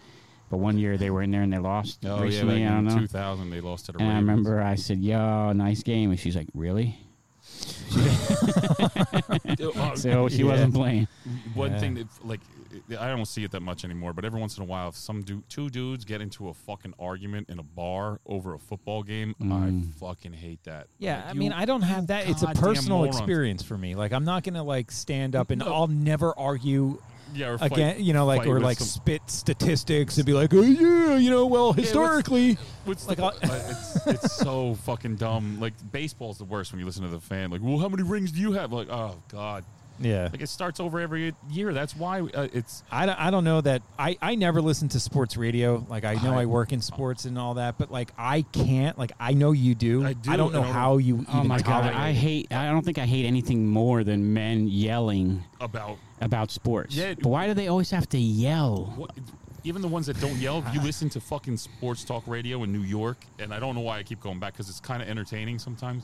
[0.50, 2.60] but one year they were in there and they lost Oh recently.
[2.60, 3.00] yeah, I don't in know.
[3.00, 4.28] 2000 they lost to the And I Ravens.
[4.28, 6.96] remember I said, "Yo, nice game," and she's like, "Really?"
[9.76, 10.44] Uh, So she Yeah.
[10.44, 11.08] wasn't playing.
[11.54, 11.78] One Yeah.
[11.78, 12.40] thing that, like,
[12.98, 14.12] I don't see it that much anymore.
[14.12, 16.94] But every once in a while, if some du- two dudes get into a fucking
[16.98, 20.86] argument in a bar over a football game, I fucking hate that.
[20.98, 22.28] Yeah, Like, I you- mean, I don't have that.
[22.28, 23.16] It's a goddamn personal morons.
[23.18, 23.94] experience for me.
[23.94, 25.72] Like, I'm not gonna like stand up and No.
[25.72, 27.00] I'll never argue
[27.34, 28.04] Yeah, or fight- again.
[28.04, 31.16] You know, like fight or with like some- spit statistics and be like, oh yeah,
[31.16, 32.56] you know, well historically.
[32.84, 35.58] What's Like, the, I'll- uh, it's, it's so fucking dumb.
[35.60, 37.50] Like baseball's the worst when you listen to the fan.
[37.50, 38.72] Like, well, how many rings do you have?
[38.72, 39.64] Like, oh god,
[40.00, 40.28] Yeah.
[40.32, 41.72] like it starts over every year.
[41.74, 45.00] That's why uh, it's I don't, I don't know that I, I never listen to
[45.00, 45.84] sports radio.
[45.88, 48.98] Like I know I- I, work in sports and all that, but like I can't.
[48.98, 50.04] Like I know you do.
[50.04, 52.52] I do, don't know I don't- how you Oh my god, tolerate I hate.
[52.52, 56.94] I don't think I hate anything more than men yelling about about sports.
[56.96, 57.14] Yeah.
[57.14, 58.92] But why do they always have to yell?
[58.96, 59.10] what.
[59.62, 62.72] Even the ones that don't yell, if you listen to fucking sports talk radio in
[62.72, 65.08] New York, and I don't know why I keep going back because it's kind of
[65.10, 66.02] entertaining sometimes.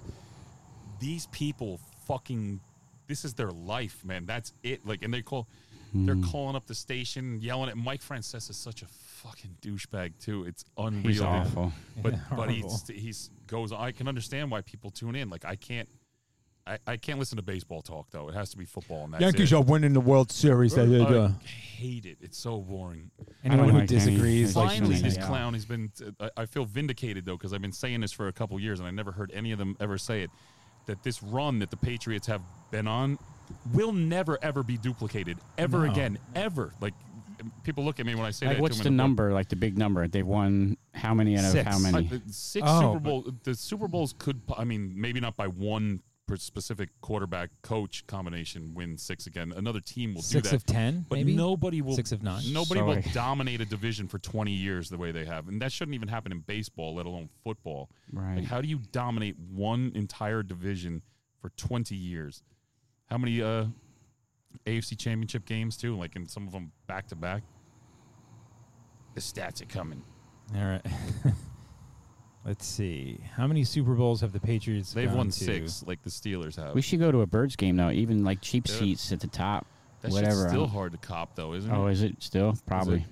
[1.01, 2.61] These people fucking,
[3.07, 4.27] this is their life, man.
[4.27, 4.87] That's it.
[4.87, 5.49] Like, and they call,
[5.93, 6.07] hmm.
[6.07, 10.45] they're calling up the station, yelling at Mike Francesa is such a fucking douchebag too.
[10.45, 11.03] It's unreal.
[11.03, 11.73] He's awful.
[12.03, 13.73] but Yeah, but he's he's goes.
[13.73, 15.31] I can understand why people tune in.
[15.31, 15.89] Like I can't,
[16.67, 18.29] I, I can't listen to baseball talk though.
[18.29, 19.05] It has to be football.
[19.05, 19.57] And that's Yankees it.
[19.57, 20.77] are winning the World Series.
[20.77, 20.87] I
[21.45, 22.19] hate it.
[22.21, 23.11] It's so boring.
[23.45, 25.29] Anyone who like disagrees, like, Finally, should this be out.
[25.29, 25.91] clown has been.
[26.21, 28.89] I, I feel vindicated though because I've been saying this for a couple years and
[28.89, 30.31] I never heard any of them ever say it.
[30.87, 33.19] That this run that the Patriots have been on
[33.73, 35.93] will never ever be duplicated ever No.
[35.93, 36.73] again ever.
[36.81, 36.95] Like
[37.65, 38.63] people look at me when I say Like, that.
[38.63, 39.33] what's to the number?
[39.33, 40.07] Like the big number?
[40.09, 41.69] They've won how many out of Six.
[41.69, 42.07] how many?
[42.09, 43.33] Uh, six Oh, Super Bowl.
[43.45, 44.41] The Super Bowls could.
[44.57, 46.03] I mean, maybe not by one
[46.35, 49.53] specific quarterback coach combination win six again.
[49.57, 50.49] Another team will Six do that.
[50.49, 51.95] Six of ten, But maybe nobody will.
[51.95, 52.43] Six of nine.
[52.53, 52.97] Nobody Sorry.
[52.97, 56.09] will dominate a division for 20 years the way they have, and that shouldn't even
[56.09, 57.89] happen in baseball, let alone football.
[58.13, 58.37] Right.
[58.39, 61.03] Like, how do you dominate one entire division
[61.41, 62.43] for 20 years?
[63.07, 63.67] How many uh,
[64.67, 65.97] AFC Championship games too?
[65.97, 67.45] Like, in some of them back to back.
[69.15, 70.03] The stats are coming.
[70.55, 70.83] All right.
[72.47, 73.19] Let's see.
[73.35, 74.93] How many Super Bowls have the Patriots?
[74.93, 75.33] They've gone won to?
[75.33, 76.75] six, like the Steelers have.
[76.77, 77.91] we should go to a Birds game though.
[77.91, 78.75] Even like cheap Yeah.
[78.77, 79.67] seats at the top.
[80.03, 80.33] That whatever.
[80.33, 81.79] shit's I still hard to cop, though, isn't oh, it?
[81.85, 82.55] Oh, is it still?
[82.67, 83.05] Probably.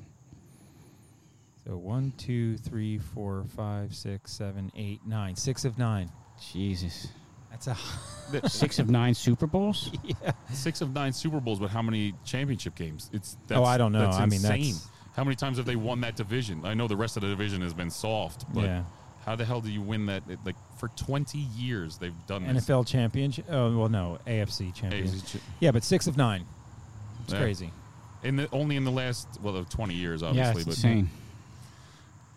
[1.66, 5.35] So one, two, three, four, five, six, seven, eight, nine.
[5.35, 6.11] Six of nine.
[6.53, 7.09] Jesus.
[7.51, 9.91] That's a Six of nine Super Bowls.
[10.05, 10.32] yeah.
[10.53, 13.11] Six of nine Super Bowls, but how many championship games?
[13.12, 14.01] It's oh, that's, Oh, I don't know.
[14.01, 14.61] That's I mean, insane.
[14.61, 16.62] that's- how many times have they won that division?
[16.64, 18.82] I know the rest of the division has been soft, but Yeah.
[19.25, 20.22] How the hell do you win that?
[20.29, 22.66] It- Like for twenty years, they've done this.
[22.66, 23.47] NFL championship.
[23.49, 25.14] Oh uh, well, no AFC championship.
[25.20, 26.45] AFC ch- Yeah, but six of nine.
[27.25, 27.39] It's Yeah.
[27.41, 27.70] crazy.
[28.22, 31.11] in the only in the last well, of twenty years, Yeah, obviously, it's but insane.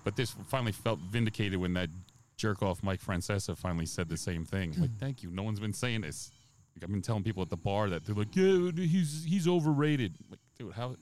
[0.04, 1.90] but this finally felt vindicated when that
[2.38, 4.70] jerk off Mike Francesa finally said the same thing.
[4.80, 4.98] Like, hmm.
[5.00, 5.32] thank you.
[5.32, 6.32] No one's been saying this.
[6.76, 10.14] Like, I've been telling people at the bar that they're like, yeah, he's he's overrated.
[10.30, 10.96] Like, dude, how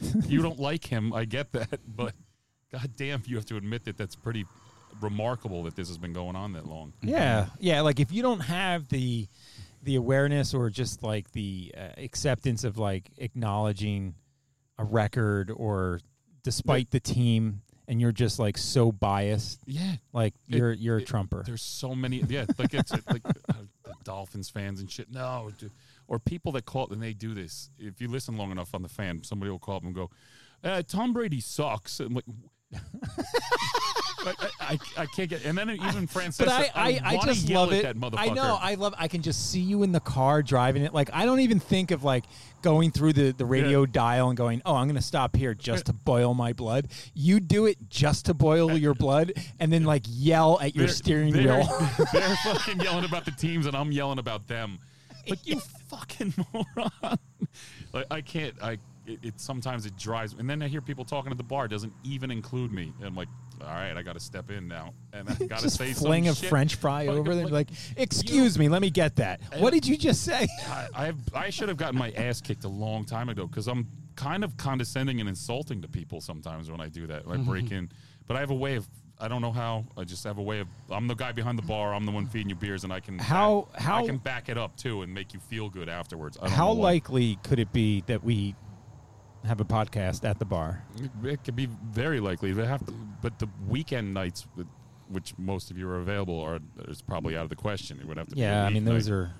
[0.28, 1.12] you don't like him?
[1.12, 2.14] I get that, but
[2.72, 4.44] goddamn, you have to admit that that's pretty
[5.00, 6.92] remarkable that this has been going on that long.
[7.02, 7.80] Yeah, yeah.
[7.80, 9.26] Like if you don't have the
[9.82, 14.14] the awareness or just like the uh, acceptance of like acknowledging
[14.78, 16.00] a record or
[16.42, 21.06] despite the team, and you're just like so biased, Yeah, like you're you're a it-
[21.06, 21.42] trumper.
[21.44, 22.22] There's so many.
[22.28, 25.10] Yeah, like it's like uh, the Dolphins fans and shit.
[25.10, 25.70] No, dude.
[26.08, 27.70] or people that call and they do this.
[27.78, 30.10] If you listen long enough on the fan, somebody will call up and go,
[30.62, 32.24] uh, "Tom Brady sucks." I'm like,
[32.72, 35.44] I, I, I can't get.
[35.44, 37.96] And then even Francesa, But I, I, I just love it.
[38.14, 38.58] I know.
[38.60, 38.94] I love.
[38.98, 40.92] I can just see you in the car driving it.
[40.92, 42.24] Like I don't even think of like
[42.62, 45.86] going through the the radio dial and going, "Oh, I'm going to stop here just
[45.86, 50.04] to boil my blood." You do it just to boil your blood, and then like
[50.06, 51.88] yell at your They're- steering they're, wheel.
[52.12, 54.78] they're fucking yelling about the teams, and I'm yelling about them.
[55.28, 57.18] Like you fucking moron.
[57.92, 58.54] Like I can't.
[58.62, 58.78] I
[59.10, 60.34] it, it sometimes it drives.
[60.38, 61.66] And then I hear people talking at the bar.
[61.66, 62.92] It doesn't even include me.
[62.98, 63.28] And I'm like,
[63.60, 66.32] all right, I got to step in now, and I got to say fling some
[66.32, 66.48] a shit.
[66.48, 67.46] French fry Like- over there.
[67.46, 69.40] like, excuse me, let me get that.
[69.58, 70.48] What did you just say?
[70.66, 73.66] I, I have I should have gotten my ass kicked a long time ago because
[73.66, 77.26] I'm kind of condescending and insulting to people sometimes when I do that.
[77.26, 77.74] When I break mm-hmm.
[77.74, 77.90] in,
[78.26, 78.88] but I have a way of
[79.22, 79.84] I don't know how.
[79.98, 81.94] I just have a way of I'm the guy behind the bar.
[81.94, 84.48] I'm the one feeding you beers, and I can How- back, how- I can back
[84.48, 86.38] it up too and make you feel good afterwards.
[86.40, 88.54] I don't How likely could it be that we
[89.44, 90.84] have a podcast at the bar?
[91.02, 92.52] It, it could be very likely.
[92.52, 94.46] They have to, but the weekend nights,
[95.08, 97.98] which most of you are available, are is probably out of the question.
[98.00, 98.34] It would have to.
[98.34, 98.86] be Yeah, a I mean weeknight.
[98.86, 99.32] those are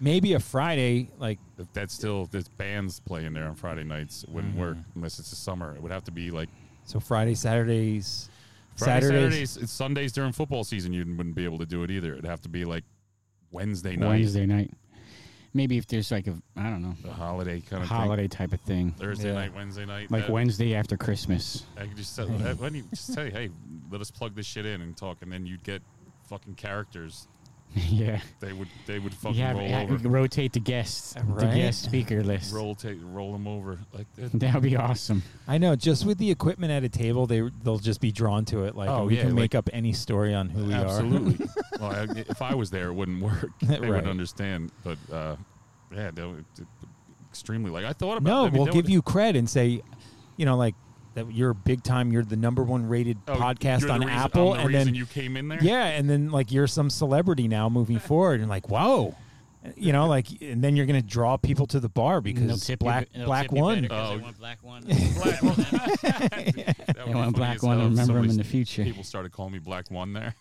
[0.00, 1.10] maybe a Friday.
[1.18, 4.24] Like If that's still there's bands playing there on Friday nights.
[4.24, 4.90] It wouldn't work Mm-hmm.
[4.96, 5.74] unless it's the summer.
[5.74, 6.48] It would have to be like
[6.84, 8.28] so Friday, Saturdays,
[8.76, 9.50] Friday, Saturdays.
[9.50, 10.92] Saturdays, Sundays during football season.
[10.92, 12.12] You wouldn't be able to do it either.
[12.14, 12.84] It'd have to be like
[13.52, 14.08] Wednesday night.
[14.08, 14.72] Wednesday night.
[15.54, 18.60] Maybe if there's like a I don't know The holiday kind of holiday type of
[18.60, 19.00] thing, thing.
[19.00, 19.34] Thursday Yeah.
[19.34, 20.10] night, Wednesday night.
[20.10, 21.64] like that- Wednesday after Christmas.
[21.76, 23.50] I could just tell, uh, when you just say, hey,
[23.90, 25.82] let us plug this shit in and talk, and then you'd get
[26.28, 27.26] fucking characters.
[27.88, 29.52] yeah, They would they would fucking yeah.
[29.52, 32.52] roll yeah, over, rotate the guests, the guest speaker list.
[32.52, 34.32] roll ta- roll them over like that.
[34.40, 35.22] That would be awesome.
[35.46, 35.76] I know.
[35.76, 38.74] Just with the equipment at a table, they they'll just be drawn to it.
[38.74, 40.84] Like Oh, we yeah, can like- make up any story on who we are.
[40.84, 41.46] Absolutely.
[41.80, 43.50] well, I, if I was there, it wouldn't work.
[43.62, 43.90] They Right.
[43.90, 44.72] would understand.
[44.82, 45.36] But uh,
[45.94, 46.66] yeah, they would- it-
[47.28, 47.70] extremely.
[47.70, 48.28] Like I thought about.
[48.30, 49.80] no, I mean, we'll they give would- you cred and say,
[50.36, 50.74] you know, like
[51.26, 52.12] that you're big time.
[52.12, 54.86] You're the number one rated Oh, podcast you're the on reason- Apple, I'm the and
[54.88, 55.58] then you came in there.
[55.62, 59.14] yeah, and then like you're some celebrity now moving forward, and like whoa.
[59.76, 63.08] You know, like, and then you're going to draw people to the bar because black
[63.14, 63.24] oh.
[63.26, 63.86] black one.
[63.90, 64.16] Oh.
[64.16, 64.82] they want black one.
[64.84, 65.54] Black one.
[65.56, 68.36] That would They be want funny black one to hell if remember him somebody- in
[68.38, 68.84] the future.
[68.84, 70.34] People started calling me Black One there.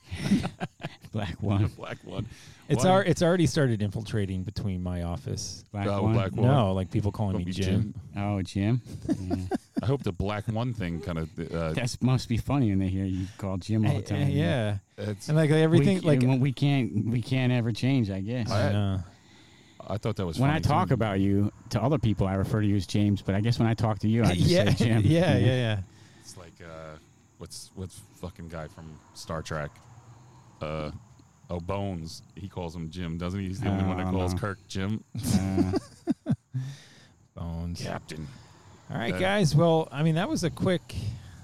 [1.12, 2.28] Black one, Black One.
[2.70, 5.64] It's Why- our, it's already started infiltrating between my office.
[5.72, 6.14] black Oh, one.
[6.14, 6.48] Black One.
[6.48, 7.94] No, like people calling Call me me Jim.
[8.16, 8.82] Oh, Jim.
[9.20, 9.36] Yeah.
[9.82, 11.30] I hope the Black One thing kind of.
[11.40, 14.20] Uh, That must be funny when they hear you call Jim all the Eh, eh,
[14.26, 14.30] time.
[14.30, 18.12] yeah, it's, and like We, everything, like well, we can't we can't ever change.
[18.12, 18.52] I guess.
[18.52, 19.00] I- I know.
[19.88, 20.94] I thought that was when I funny, talk too.
[20.94, 23.24] about you to other people, I refer to you as James.
[23.24, 25.02] But I guess when I talk to you, I just yeah, say Jim.
[25.06, 25.80] yeah, yeah, yeah.
[26.22, 26.98] It's like uh,
[27.40, 29.72] what's what's fucking guy from Star Trek?
[30.62, 30.92] Uh,
[31.50, 32.22] oh Bones.
[32.36, 33.48] He calls him Jim, doesn't he?
[33.48, 34.40] He's the only one that Oh, calls no.
[34.40, 35.04] Kirk Jim.
[36.26, 36.34] Uh,
[37.36, 37.82] Bones.
[37.82, 38.28] Captain.
[38.92, 39.56] All right, Uh, guys.
[39.56, 40.94] Well, I mean, that was a quick,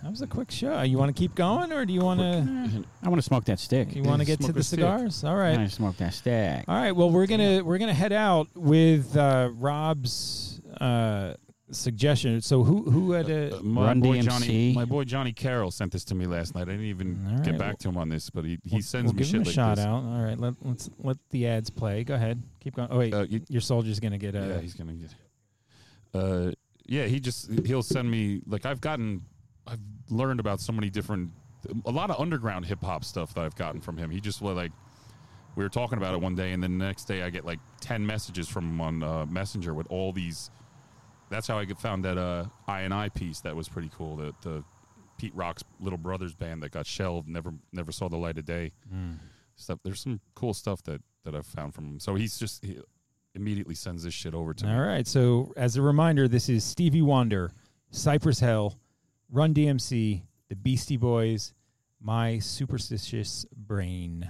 [0.03, 0.81] that was a quick show.
[0.81, 2.83] You want to keep going, or do you want to?
[3.03, 3.95] I want to smoke that stick.
[3.95, 4.79] You want to get to Smoke the a stick.
[4.79, 5.23] cigars?
[5.23, 5.57] All I right.
[5.57, 6.65] want to smoke that stick.
[6.67, 6.91] All right.
[6.91, 11.35] Well, we're gonna we're gonna head out with uh, Rob's uh,
[11.71, 12.41] suggestion.
[12.41, 14.23] So who who had a Uh, my Run boy DMC.
[14.23, 16.63] Johnny, my boy Johnny Carroll sent this to me last night.
[16.63, 18.81] I didn't even All get right, back to him on this, but he, he we'll-
[18.81, 19.85] sends we'll me give shit him a like shot this.
[19.85, 20.03] out.
[20.03, 20.37] All right.
[20.39, 22.03] Let let's let the ads play.
[22.03, 22.41] Go ahead.
[22.59, 22.87] Keep going.
[22.91, 24.47] Oh wait, Uh, you- your soldier's gonna get a.
[24.47, 25.13] yeah, he's gonna get.
[26.13, 26.51] Uh,
[26.85, 29.21] yeah, he just he'll send me like I've gotten,
[29.67, 31.31] I've learned about so many different,
[31.85, 34.11] a lot of underground hip hop stuff that I've gotten from him.
[34.11, 34.71] He just like,
[35.55, 37.59] we were talking about it one day, and then the next day I get like
[37.81, 40.51] ten messages from him on uh, Messenger with all these.
[41.29, 44.15] That's how I found that uh, I and I piece that was pretty cool.
[44.15, 44.63] The the
[45.17, 48.71] Pete Rock's Little Brothers band that got shelved, never never saw the light of day.
[49.55, 49.79] Stuff.
[49.83, 51.99] There's some cool stuff that that I've found from him.
[51.99, 52.79] So he's just he
[53.33, 54.71] immediately sends this shit over to me.
[54.73, 55.07] All right.
[55.07, 57.51] So as a reminder, this is Stevie Wonder,
[57.91, 58.77] Cypress Hill,
[59.31, 61.53] Run DMC, the Beastie Boys,
[62.01, 64.29] My Superstitious Brain.